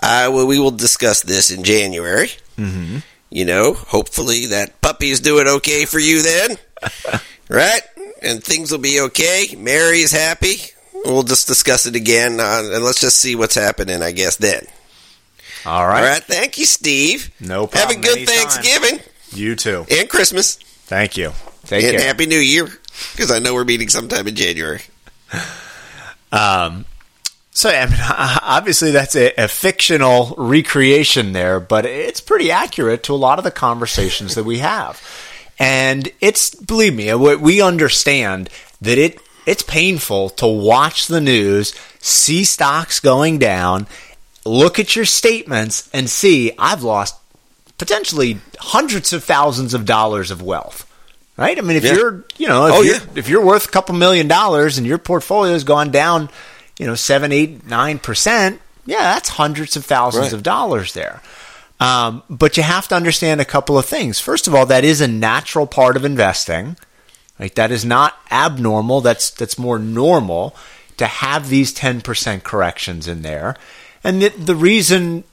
I 0.01 0.29
will. 0.29 0.47
We 0.47 0.59
will 0.59 0.71
discuss 0.71 1.21
this 1.21 1.51
in 1.51 1.63
January. 1.63 2.29
Mm-hmm. 2.57 2.99
You 3.29 3.45
know, 3.45 3.73
hopefully 3.75 4.47
that 4.47 4.81
puppy's 4.81 5.19
doing 5.19 5.47
okay 5.47 5.85
for 5.85 5.99
you 5.99 6.23
then, 6.23 6.57
right? 7.49 7.81
And 8.23 8.43
things 8.43 8.71
will 8.71 8.79
be 8.79 9.01
okay. 9.01 9.53
Mary 9.55 9.99
is 9.99 10.11
happy. 10.11 10.55
We'll 11.05 11.21
just 11.23 11.47
discuss 11.47 11.85
it 11.85 11.95
again, 11.95 12.39
uh, 12.39 12.63
and 12.73 12.83
let's 12.83 13.01
just 13.01 13.19
see 13.19 13.35
what's 13.35 13.53
happening. 13.53 14.01
I 14.01 14.13
guess 14.13 14.37
then. 14.37 14.65
All 15.69 15.87
right. 15.87 15.99
All 15.99 16.09
right. 16.09 16.23
Thank 16.23 16.57
you, 16.57 16.65
Steve. 16.65 17.31
No 17.39 17.67
problem. 17.67 17.95
Have 17.95 18.03
a 18.03 18.07
good 18.07 18.17
Anytime. 18.17 18.35
Thanksgiving 18.35 18.99
You 19.31 19.55
too. 19.55 19.85
and 19.91 20.09
Christmas 20.09 20.55
Thank 20.89 21.17
you. 21.17 21.33
Take 21.67 21.83
and 21.83 21.97
care. 21.97 22.07
Happy 22.07 22.25
New 22.25 22.39
Year, 22.39 22.65
because 23.11 23.29
I 23.29 23.37
know 23.37 23.53
we're 23.53 23.63
meeting 23.63 23.89
sometime 23.89 24.27
in 24.27 24.35
January. 24.35 24.81
Um, 26.31 26.85
so, 27.51 27.71
I 27.71 27.85
mean, 27.87 27.97
obviously, 28.43 28.91
that's 28.91 29.15
a, 29.15 29.33
a 29.35 29.47
fictional 29.47 30.35
recreation 30.37 31.33
there, 31.33 31.59
but 31.59 31.87
it's 31.87 32.21
pretty 32.21 32.51
accurate 32.51 33.01
to 33.03 33.13
a 33.13 33.15
lot 33.15 33.39
of 33.39 33.43
the 33.43 33.49
conversations 33.51 34.35
that 34.35 34.43
we 34.43 34.59
have. 34.59 35.01
And 35.57 36.07
it's, 36.21 36.53
believe 36.53 36.93
me, 36.95 37.11
we 37.15 37.35
we 37.35 37.61
understand 37.61 38.49
that 38.81 38.99
it 38.99 39.19
it's 39.47 39.63
painful 39.63 40.29
to 40.29 40.45
watch 40.47 41.07
the 41.07 41.19
news, 41.19 41.73
see 41.99 42.43
stocks 42.43 42.99
going 42.99 43.39
down, 43.39 43.87
look 44.49 44.79
at 44.79 44.95
your 44.95 45.05
statements, 45.05 45.89
and 45.93 46.09
see 46.09 46.51
I've 46.57 46.83
lost 46.83 47.15
potentially 47.77 48.39
hundreds 48.59 49.13
of 49.13 49.23
thousands 49.23 49.73
of 49.73 49.85
dollars 49.85 50.31
of 50.31 50.41
wealth. 50.41 50.85
Right? 51.37 51.57
I 51.57 51.61
mean, 51.61 51.77
if 51.77 51.83
Yeah. 51.85 51.93
you're, 51.93 52.23
you 52.37 52.47
know, 52.49 52.65
if 52.65 52.73
Oh, 52.73 52.81
you're 52.81 52.95
yeah. 52.95 53.01
if 53.15 53.29
you're 53.29 53.45
worth 53.45 53.65
a 53.65 53.69
couple 53.69 53.95
million 53.95 54.27
dollars 54.27 54.77
and 54.77 54.85
your 54.85 54.97
portfolio 54.97 55.53
has 55.53 55.63
gone 55.63 55.89
down, 55.89 56.29
you 56.77 56.85
know, 56.85 56.95
seven, 56.95 57.31
eight, 57.31 57.65
nine 57.65 57.97
percent, 57.99 58.59
yeah, 58.85 59.13
that's 59.13 59.29
hundreds 59.29 59.77
of 59.77 59.85
thousands 59.85 60.23
Right. 60.25 60.33
of 60.33 60.43
dollars 60.43 60.91
there. 60.93 61.21
Um, 61.79 62.23
but 62.29 62.57
you 62.57 62.63
have 62.63 62.89
to 62.89 62.95
understand 62.95 63.39
a 63.39 63.45
couple 63.45 63.77
of 63.77 63.85
things. 63.85 64.19
First 64.19 64.47
of 64.47 64.55
all, 64.55 64.65
that 64.65 64.83
is 64.83 64.99
a 64.99 65.07
natural 65.07 65.65
part 65.65 65.95
of 65.95 66.03
investing. 66.03 66.75
Right? 67.39 67.55
That 67.55 67.71
is 67.71 67.85
not 67.85 68.17
abnormal. 68.29 68.99
That's 68.99 69.29
that's 69.29 69.57
more 69.57 69.79
normal 69.79 70.53
to 70.97 71.07
have 71.07 71.47
these 71.47 71.71
ten 71.71 72.01
percent 72.01 72.43
corrections 72.43 73.07
in 73.07 73.21
there. 73.21 73.55
And 74.03 74.21
the, 74.21 74.29
the 74.29 74.55
reason, 74.55 75.23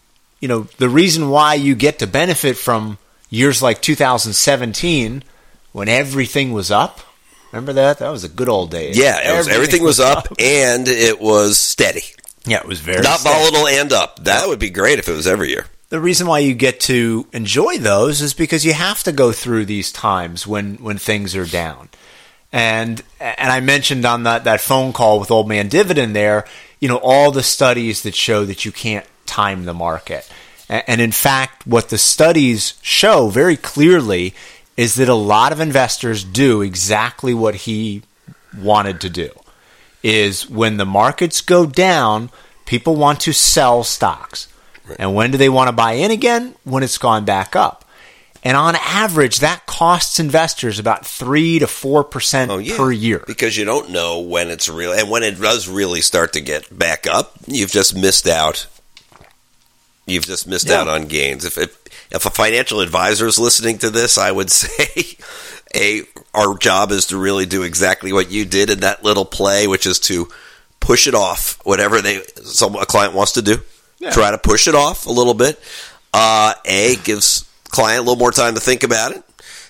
you 0.40 0.48
know, 0.48 0.62
the 0.78 0.88
reason 0.88 1.30
why 1.30 1.54
you 1.54 1.74
get 1.74 1.98
to 2.00 2.06
benefit 2.06 2.56
from 2.56 2.98
years 3.30 3.62
like 3.62 3.80
2017 3.82 5.22
when 5.72 5.88
everything 5.88 6.52
was 6.52 6.70
up, 6.70 7.00
Remember 7.52 7.72
that? 7.74 8.00
That 8.00 8.10
was 8.10 8.24
a 8.24 8.28
good 8.28 8.48
old 8.50 8.70
day. 8.70 8.90
Yeah, 8.92 9.32
it 9.32 9.36
was, 9.36 9.48
everything 9.48 9.82
was 9.82 9.98
up, 10.00 10.26
and 10.38 10.88
it 10.88 11.20
was 11.20 11.56
steady. 11.58 12.02
Yeah, 12.44 12.58
it 12.58 12.66
was 12.66 12.80
very 12.80 13.00
Not 13.02 13.20
steady. 13.20 13.34
volatile 13.38 13.68
and 13.68 13.92
up. 13.92 14.24
That 14.24 14.46
would 14.48 14.58
be 14.58 14.68
great 14.68 14.98
if 14.98 15.08
it 15.08 15.12
was 15.12 15.26
every 15.26 15.50
year. 15.50 15.66
the 15.88 16.00
reason 16.00 16.26
why 16.26 16.40
you 16.40 16.52
get 16.54 16.80
to 16.80 17.26
enjoy 17.32 17.78
those 17.78 18.20
is 18.20 18.34
because 18.34 18.64
you 18.66 18.72
have 18.74 19.02
to 19.04 19.12
go 19.12 19.32
through 19.32 19.64
these 19.64 19.90
times 19.92 20.46
when 20.46 20.74
when 20.78 20.98
things 20.98 21.34
are 21.36 21.46
down. 21.46 21.88
And 22.56 23.02
and 23.20 23.52
I 23.52 23.60
mentioned 23.60 24.06
on 24.06 24.22
that 24.22 24.44
that 24.44 24.62
phone 24.62 24.94
call 24.94 25.20
with 25.20 25.30
Old 25.30 25.46
Man 25.46 25.68
Dividend 25.68 26.16
there, 26.16 26.46
you 26.80 26.88
know, 26.88 26.98
all 27.02 27.30
the 27.30 27.42
studies 27.42 28.02
that 28.02 28.14
show 28.14 28.46
that 28.46 28.64
you 28.64 28.72
can't 28.72 29.04
time 29.26 29.66
the 29.66 29.74
market. 29.74 30.26
And 30.70 31.02
in 31.02 31.12
fact, 31.12 31.66
what 31.66 31.90
the 31.90 31.98
studies 31.98 32.78
show 32.80 33.28
very 33.28 33.58
clearly 33.58 34.32
is 34.74 34.94
that 34.94 35.10
a 35.10 35.14
lot 35.14 35.52
of 35.52 35.60
investors 35.60 36.24
do 36.24 36.62
exactly 36.62 37.34
what 37.34 37.54
he 37.66 38.02
wanted 38.58 39.02
to 39.02 39.10
do. 39.10 39.28
Is 40.02 40.48
when 40.48 40.78
the 40.78 40.86
markets 40.86 41.42
go 41.42 41.66
down, 41.66 42.30
people 42.64 42.96
want 42.96 43.20
to 43.20 43.34
sell 43.34 43.84
stocks. 43.84 44.48
And 44.98 45.14
when 45.14 45.30
do 45.30 45.36
they 45.36 45.50
want 45.50 45.68
to 45.68 45.72
buy 45.72 45.92
in 45.92 46.10
again? 46.10 46.54
When 46.64 46.82
it's 46.82 46.96
gone 46.96 47.26
back 47.26 47.54
up. 47.54 47.84
And 48.46 48.56
on 48.56 48.76
average, 48.76 49.40
that 49.40 49.66
costs 49.66 50.20
investors 50.20 50.78
about 50.78 51.04
3 51.04 51.58
to 51.58 51.66
4% 51.66 52.48
Oh, 52.50 52.58
yeah. 52.58 52.76
per 52.76 52.92
year. 52.92 53.24
Because 53.26 53.56
you 53.56 53.64
don't 53.64 53.90
know 53.90 54.20
when 54.20 54.50
it's 54.50 54.68
real. 54.68 54.92
And 54.92 55.10
when 55.10 55.24
it 55.24 55.40
does 55.40 55.66
really 55.66 56.00
start 56.00 56.34
to 56.34 56.40
get 56.40 56.76
back 56.78 57.08
up, 57.08 57.32
you've 57.48 57.72
just 57.72 57.96
missed 57.96 58.28
out. 58.28 58.66
You've 60.06 60.26
just 60.26 60.46
missed 60.46 60.68
Yeah. 60.68 60.82
out 60.82 60.88
on 60.88 61.06
gains. 61.06 61.44
If, 61.44 61.58
if 61.58 61.76
if 62.12 62.24
a 62.24 62.30
financial 62.30 62.80
advisor 62.80 63.26
is 63.26 63.38
listening 63.38 63.78
to 63.78 63.90
this, 63.90 64.16
I 64.16 64.30
would 64.30 64.50
say, 64.62 65.16
a 65.74 66.02
our 66.32 66.56
job 66.56 66.92
is 66.92 67.06
to 67.06 67.16
really 67.18 67.46
do 67.46 67.62
exactly 67.64 68.12
what 68.12 68.30
you 68.30 68.44
did 68.44 68.70
in 68.70 68.80
that 68.80 69.02
little 69.02 69.24
play, 69.24 69.66
which 69.66 69.86
is 69.86 69.98
to 70.00 70.28
push 70.78 71.08
it 71.08 71.14
off. 71.16 71.58
Whatever 71.64 72.00
they 72.00 72.22
some 72.44 72.76
a 72.76 72.86
client 72.86 73.14
wants 73.14 73.32
to 73.32 73.42
do, 73.42 73.56
Yeah. 73.98 74.12
try 74.12 74.30
to 74.30 74.38
push 74.38 74.68
it 74.68 74.76
off 74.76 75.06
a 75.06 75.10
little 75.10 75.34
bit. 75.34 75.60
Uh, 76.14 76.54
a 76.64 76.94
gives 77.02 77.45
client 77.70 77.98
a 77.98 78.02
little 78.02 78.16
more 78.16 78.32
time 78.32 78.54
to 78.54 78.60
think 78.60 78.82
about 78.82 79.12
it. 79.12 79.22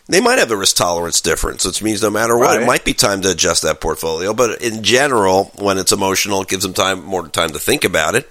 They 0.08 0.20
might 0.20 0.38
have 0.38 0.52
a 0.52 0.56
risk 0.56 0.76
tolerance 0.76 1.20
difference, 1.20 1.64
which 1.64 1.82
means 1.82 2.00
no 2.00 2.10
matter 2.10 2.36
what, 2.38 2.50
Right. 2.50 2.62
it 2.62 2.66
might 2.66 2.84
be 2.84 2.94
time 2.94 3.22
to 3.22 3.30
adjust 3.32 3.62
that 3.62 3.80
portfolio. 3.80 4.32
But 4.32 4.62
in 4.62 4.84
general, 4.84 5.50
when 5.56 5.78
it's 5.78 5.90
emotional, 5.90 6.42
it 6.42 6.48
gives 6.48 6.62
them 6.62 6.74
time 6.74 7.04
more 7.04 7.26
time 7.26 7.50
to 7.50 7.58
think 7.58 7.84
about 7.84 8.14
it, 8.14 8.28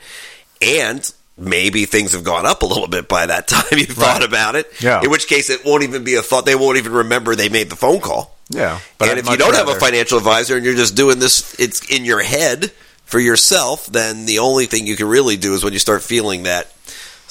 and 0.62 1.12
maybe 1.38 1.84
things 1.84 2.14
have 2.14 2.24
gone 2.24 2.46
up 2.46 2.62
a 2.62 2.66
little 2.66 2.88
bit 2.88 3.10
by 3.10 3.26
that 3.26 3.48
time 3.50 3.66
you 3.78 3.86
thought 3.86 4.24
about 4.24 4.56
it. 4.56 4.72
Yeah. 4.80 5.02
In 5.04 5.10
which 5.10 5.28
case, 5.28 5.50
it 5.50 5.66
won't 5.66 5.84
even 5.84 6.06
be 6.06 6.16
a 6.16 6.22
thought. 6.22 6.46
They 6.46 6.56
won't 6.56 6.78
even 6.78 6.94
remember 6.94 7.36
they 7.36 7.50
made 7.50 7.70
the 7.70 7.76
phone 7.76 8.00
call. 8.00 8.34
Yeah. 8.50 8.80
and 9.02 9.20
if 9.20 9.28
you 9.30 9.36
don't 9.38 9.56
have 9.56 9.68
a 9.68 9.76
financial 9.80 10.18
advisor 10.20 10.56
and 10.56 10.64
you're 10.64 10.76
just 10.76 10.96
doing 10.96 11.20
this, 11.20 11.60
it's 11.60 11.84
in 11.90 12.06
your 12.06 12.22
head 12.22 12.72
for 13.04 13.20
yourself. 13.20 13.88
Then 13.88 14.26
the 14.28 14.40
only 14.40 14.66
thing 14.68 14.88
you 14.88 14.96
can 14.96 15.08
really 15.10 15.36
do 15.36 15.56
is 15.56 15.64
when 15.64 15.74
you 15.74 15.80
start 15.80 16.04
feeling 16.04 16.44
that, 16.44 16.72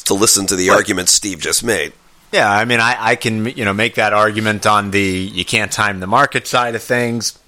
to 0.06 0.12
listen 0.12 0.44
to 0.48 0.56
the 0.56 0.68
Right. 0.68 0.74
arguments 0.76 1.12
Steve 1.12 1.38
just 1.40 1.64
made. 1.64 1.94
Yeah, 2.32 2.50
I 2.50 2.64
mean, 2.64 2.80
I, 2.80 2.96
I 2.98 3.16
can 3.16 3.46
you 3.46 3.64
know 3.64 3.72
make 3.72 3.94
that 3.94 4.12
argument 4.12 4.66
on 4.66 4.90
the 4.90 5.00
you 5.00 5.44
can't 5.44 5.70
time 5.70 6.00
the 6.00 6.06
market 6.06 6.46
side 6.46 6.74
of 6.74 6.82
things, 6.82 7.38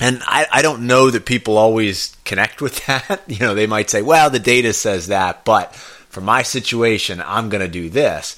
and 0.00 0.20
I, 0.24 0.46
I 0.52 0.62
don't 0.62 0.86
know 0.86 1.10
that 1.10 1.24
people 1.24 1.56
always 1.56 2.16
connect 2.24 2.60
with 2.60 2.84
that. 2.86 3.22
You 3.26 3.38
know, 3.38 3.54
they 3.54 3.66
might 3.66 3.90
say, 3.90 4.02
"Well, 4.02 4.30
the 4.30 4.38
data 4.38 4.72
says 4.72 5.08
that," 5.08 5.44
but 5.44 5.74
for 5.74 6.20
my 6.20 6.42
situation, 6.42 7.22
I'm 7.24 7.48
going 7.48 7.62
to 7.62 7.68
do 7.68 7.88
this. 7.88 8.36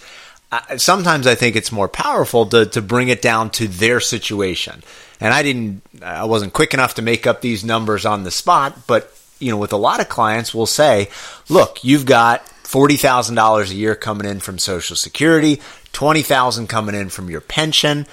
I, 0.52 0.76
sometimes 0.76 1.26
I 1.26 1.34
think 1.34 1.56
it's 1.56 1.72
more 1.72 1.88
powerful 1.88 2.46
to 2.46 2.66
to 2.66 2.82
bring 2.82 3.08
it 3.08 3.22
down 3.22 3.50
to 3.50 3.66
their 3.68 4.00
situation. 4.00 4.82
And 5.20 5.34
I 5.34 5.42
didn't, 5.42 5.82
I 6.02 6.24
wasn't 6.24 6.54
quick 6.54 6.72
enough 6.74 6.94
to 6.94 7.02
make 7.02 7.26
up 7.26 7.40
these 7.42 7.62
numbers 7.62 8.06
on 8.06 8.24
the 8.24 8.30
spot, 8.30 8.86
but 8.86 9.12
you 9.38 9.50
know, 9.50 9.58
with 9.58 9.72
a 9.72 9.76
lot 9.76 10.00
of 10.00 10.08
clients, 10.08 10.54
we'll 10.54 10.66
say, 10.66 11.08
"Look, 11.48 11.82
you've 11.82 12.06
got." 12.06 12.42
Forty 12.70 12.96
thousand 12.96 13.34
dollars 13.34 13.72
a 13.72 13.74
year 13.74 13.96
coming 13.96 14.28
in 14.28 14.38
from 14.38 14.56
Social 14.58 14.94
Security, 14.94 15.60
twenty 15.92 16.22
thousand 16.22 16.68
coming 16.68 16.94
in 16.94 17.08
from 17.08 17.28
your 17.28 17.40
pension. 17.40 18.06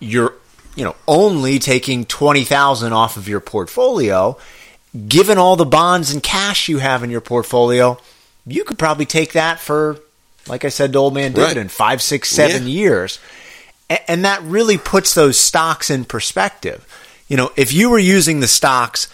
You're, 0.00 0.34
you 0.74 0.84
know, 0.84 0.94
only 1.08 1.58
taking 1.58 2.04
twenty 2.04 2.44
thousand 2.44 2.92
off 2.92 3.16
of 3.16 3.26
your 3.26 3.40
portfolio. 3.40 4.36
Given 5.08 5.38
all 5.38 5.56
the 5.56 5.64
bonds 5.64 6.12
and 6.12 6.22
cash 6.22 6.68
you 6.68 6.78
have 6.78 7.02
in 7.02 7.10
your 7.10 7.22
portfolio, 7.22 7.98
you 8.46 8.64
could 8.64 8.78
probably 8.78 9.06
take 9.06 9.32
that 9.32 9.60
for, 9.60 9.96
like 10.46 10.64
I 10.66 10.68
said, 10.68 10.92
to 10.92 10.98
old 10.98 11.14
man 11.14 11.32
Right. 11.32 11.56
in 11.56 11.68
five, 11.68 12.02
six, 12.02 12.28
seven 12.28 12.66
years, 12.66 13.18
and 14.08 14.24
that 14.26 14.42
really 14.42 14.76
puts 14.76 15.14
those 15.14 15.38
stocks 15.38 15.88
in 15.90 16.04
perspective. 16.04 16.86
You 17.28 17.36
know, 17.38 17.50
if 17.56 17.72
you 17.72 17.88
were 17.90 17.98
using 17.98 18.40
the 18.40 18.46
stocks 18.48 19.08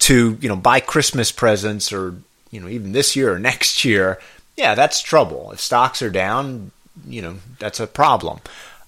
to 0.00 0.36
you 0.40 0.48
know 0.48 0.56
buy 0.56 0.80
Christmas 0.80 1.30
presents 1.30 1.92
or 1.92 2.14
you 2.50 2.60
know 2.60 2.68
even 2.68 2.92
this 2.92 3.16
year 3.16 3.32
or 3.32 3.38
next 3.38 3.84
year, 3.84 4.18
yeah, 4.56 4.74
that's 4.74 5.00
trouble. 5.02 5.52
If 5.52 5.60
stocks 5.60 6.02
are 6.02 6.10
down, 6.10 6.70
you 7.06 7.22
know 7.22 7.36
that's 7.58 7.80
a 7.80 7.86
problem. 7.86 8.40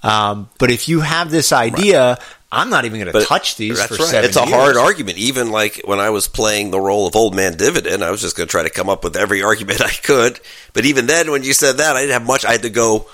Um, 0.02 0.48
but 0.58 0.70
if 0.70 0.88
you 0.88 1.00
have 1.00 1.30
this 1.30 1.52
idea, 1.52 2.18
I'm 2.50 2.70
not 2.70 2.84
even 2.84 3.00
going 3.00 3.12
to 3.12 3.24
touch 3.24 3.56
these 3.56 3.78
That's 3.78 3.96
for 3.96 4.02
right. 4.02 4.10
seven 4.10 4.28
It's 4.28 4.36
a 4.36 4.40
years. 4.40 4.50
hard 4.52 4.76
argument. 4.76 5.16
Even 5.18 5.52
like 5.52 5.80
when 5.84 6.00
I 6.00 6.10
was 6.10 6.26
playing 6.26 6.72
the 6.72 6.80
role 6.80 7.06
of 7.06 7.14
old 7.14 7.36
man 7.36 7.56
dividend, 7.56 8.02
I 8.02 8.10
was 8.10 8.20
just 8.20 8.36
going 8.36 8.48
to 8.48 8.50
try 8.50 8.64
to 8.64 8.70
come 8.70 8.88
up 8.88 9.04
with 9.04 9.16
every 9.16 9.42
argument 9.44 9.80
I 9.80 9.90
could. 9.90 10.40
But 10.72 10.84
even 10.86 11.06
then, 11.06 11.30
when 11.30 11.44
you 11.44 11.52
said 11.52 11.76
that, 11.76 11.94
I 11.96 12.00
didn't 12.00 12.14
have 12.14 12.26
much. 12.26 12.44
I 12.44 12.50
had 12.50 12.62
to 12.62 12.70
go 12.70 13.06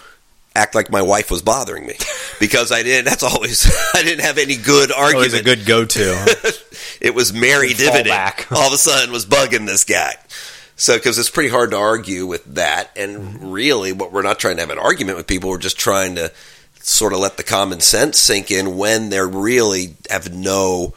act 0.59 0.75
like 0.75 0.91
my 0.91 1.03
wife 1.03 1.31
was 1.31 1.43
bothering 1.43 1.87
me 1.87 1.95
because 2.41 2.73
I 2.73 2.83
didn't. 2.83 3.07
That's 3.07 3.23
always 3.23 3.67
I 3.95 4.03
didn't 4.03 4.25
have 4.25 4.39
any 4.39 4.57
good 4.57 4.93
argument. 4.93 5.33
Always 5.33 5.35
a 5.35 5.43
good 5.43 5.65
go-to. 5.65 6.53
it 7.01 7.15
was 7.15 7.33
Mary 7.33 7.69
Good 7.69 7.79
dividend. 7.79 8.47
All 8.51 8.67
of 8.67 8.73
a 8.73 8.79
sudden, 8.79 9.13
was 9.13 9.27
bugging 9.27 9.67
this 9.67 9.85
guy. 9.85 10.15
So, 10.77 10.97
because 10.97 11.19
it's 11.19 11.31
pretty 11.31 11.49
hard 11.49 11.73
to 11.73 11.77
argue 11.77 12.27
with 12.27 12.45
that, 12.55 12.91
and 12.97 13.17
mm-hmm. 13.17 13.51
really, 13.51 13.93
what 13.93 14.13
we're 14.13 14.23
not 14.23 14.39
trying 14.39 14.57
to 14.57 14.63
have 14.63 14.71
an 14.71 14.79
argument 14.79 15.17
with 15.17 15.27
people. 15.27 15.51
We're 15.51 15.59
just 15.59 15.79
trying 15.79 16.15
to 16.17 16.33
sort 16.81 17.13
of 17.13 17.19
let 17.19 17.37
the 17.37 17.43
common 17.43 17.81
sense 17.81 18.19
sink 18.19 18.51
in 18.51 18.77
when 18.77 19.11
they 19.11 19.21
really 19.21 19.97
have 20.09 20.33
no 20.33 20.95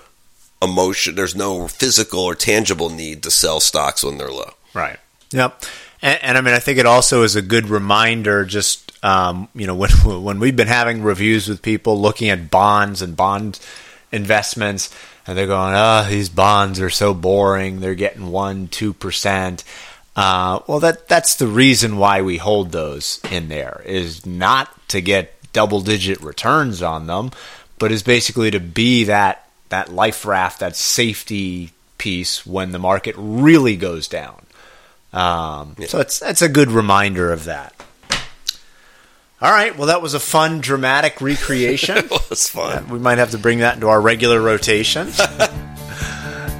emotion. 0.62 1.16
There's 1.16 1.36
no 1.36 1.68
physical 1.68 2.20
or 2.20 2.36
tangible 2.36 2.90
need 2.90 3.24
to 3.24 3.32
sell 3.32 3.60
stocks 3.60 4.04
when 4.04 4.18
they're 4.18 4.32
low. 4.32 4.54
Right. 4.74 5.00
Yep. 5.32 5.64
And, 6.02 6.24
and 6.24 6.38
I 6.38 6.42
mean, 6.42 6.54
I 6.54 6.60
think 6.60 6.78
it 6.78 6.86
also 6.86 7.24
is 7.24 7.36
a 7.36 7.42
good 7.42 7.68
reminder. 7.68 8.46
Just 8.46 8.91
um, 9.04 9.48
you 9.56 9.68
know, 9.68 9.76
when 9.76 9.92
when 10.24 10.40
we've 10.40 10.56
been 10.56 10.68
having 10.68 11.04
reviews 11.04 11.48
with 11.48 11.62
people 11.62 12.00
looking 12.00 12.30
at 12.30 12.52
bonds 12.52 13.02
and 13.02 13.16
bond 13.16 13.60
investments, 14.12 14.94
and 15.26 15.38
they're 15.38 15.48
going, 15.48 15.74
"Oh, 15.76 16.08
these 16.10 16.30
bonds 16.30 16.80
are 16.80 16.90
so 16.90 17.14
boring. 17.14 17.80
They're 17.80 17.96
getting 17.96 18.28
one, 18.32 18.68
two 18.68 18.94
percent." 18.94 19.64
Uh, 20.16 20.60
well, 20.68 20.80
that 20.82 21.08
that's 21.08 21.36
the 21.36 21.48
reason 21.48 21.98
why 21.98 22.22
we 22.22 22.38
hold 22.38 22.72
those 22.72 23.22
in 23.32 23.48
there 23.48 23.82
is 23.86 24.26
not 24.26 24.70
to 24.90 25.02
get 25.02 25.34
double 25.54 25.82
digit 25.82 26.22
returns 26.22 26.82
on 26.82 27.08
them, 27.08 27.32
but 27.80 27.92
is 27.92 28.04
basically 28.04 28.52
to 28.52 28.60
be 28.60 29.06
that 29.06 29.48
that 29.70 29.92
life 29.92 30.26
raft, 30.26 30.60
that 30.60 30.76
safety 30.76 31.72
piece 31.98 32.46
when 32.46 32.72
the 32.72 32.80
market 32.80 33.16
really 33.18 33.78
goes 33.78 34.08
down. 34.08 34.46
Um, 35.14 35.76
So 35.88 36.00
it's 36.00 36.20
that's 36.20 36.42
a 36.42 36.50
good 36.50 36.72
reminder 36.72 37.32
of 37.32 37.46
that. 37.46 37.74
All 39.42 39.50
right, 39.52 39.76
well, 39.76 39.88
that 39.88 40.02
was 40.04 40.14
a 40.14 40.20
fun, 40.20 40.62
dramatic 40.62 41.20
recreation. 41.22 41.98
It 42.12 42.30
was 42.30 42.48
fun. 42.48 42.88
we 42.90 43.00
might 43.00 43.18
have 43.18 43.32
to 43.32 43.38
bring 43.38 43.60
that 43.60 43.76
into 43.76 43.88
our 43.90 44.00
regular 44.00 44.40
rotation. 44.42 45.08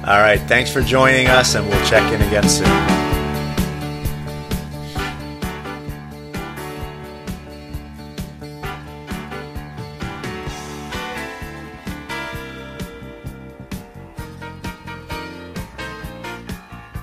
All 0.04 0.18
right, 0.18 0.40
thanks 0.48 0.70
for 0.72 0.82
joining 0.82 1.28
us, 1.28 1.54
and 1.54 1.68
we'll 1.68 1.86
check 1.86 2.12
in 2.12 2.20
again 2.22 2.48
soon. 2.48 3.01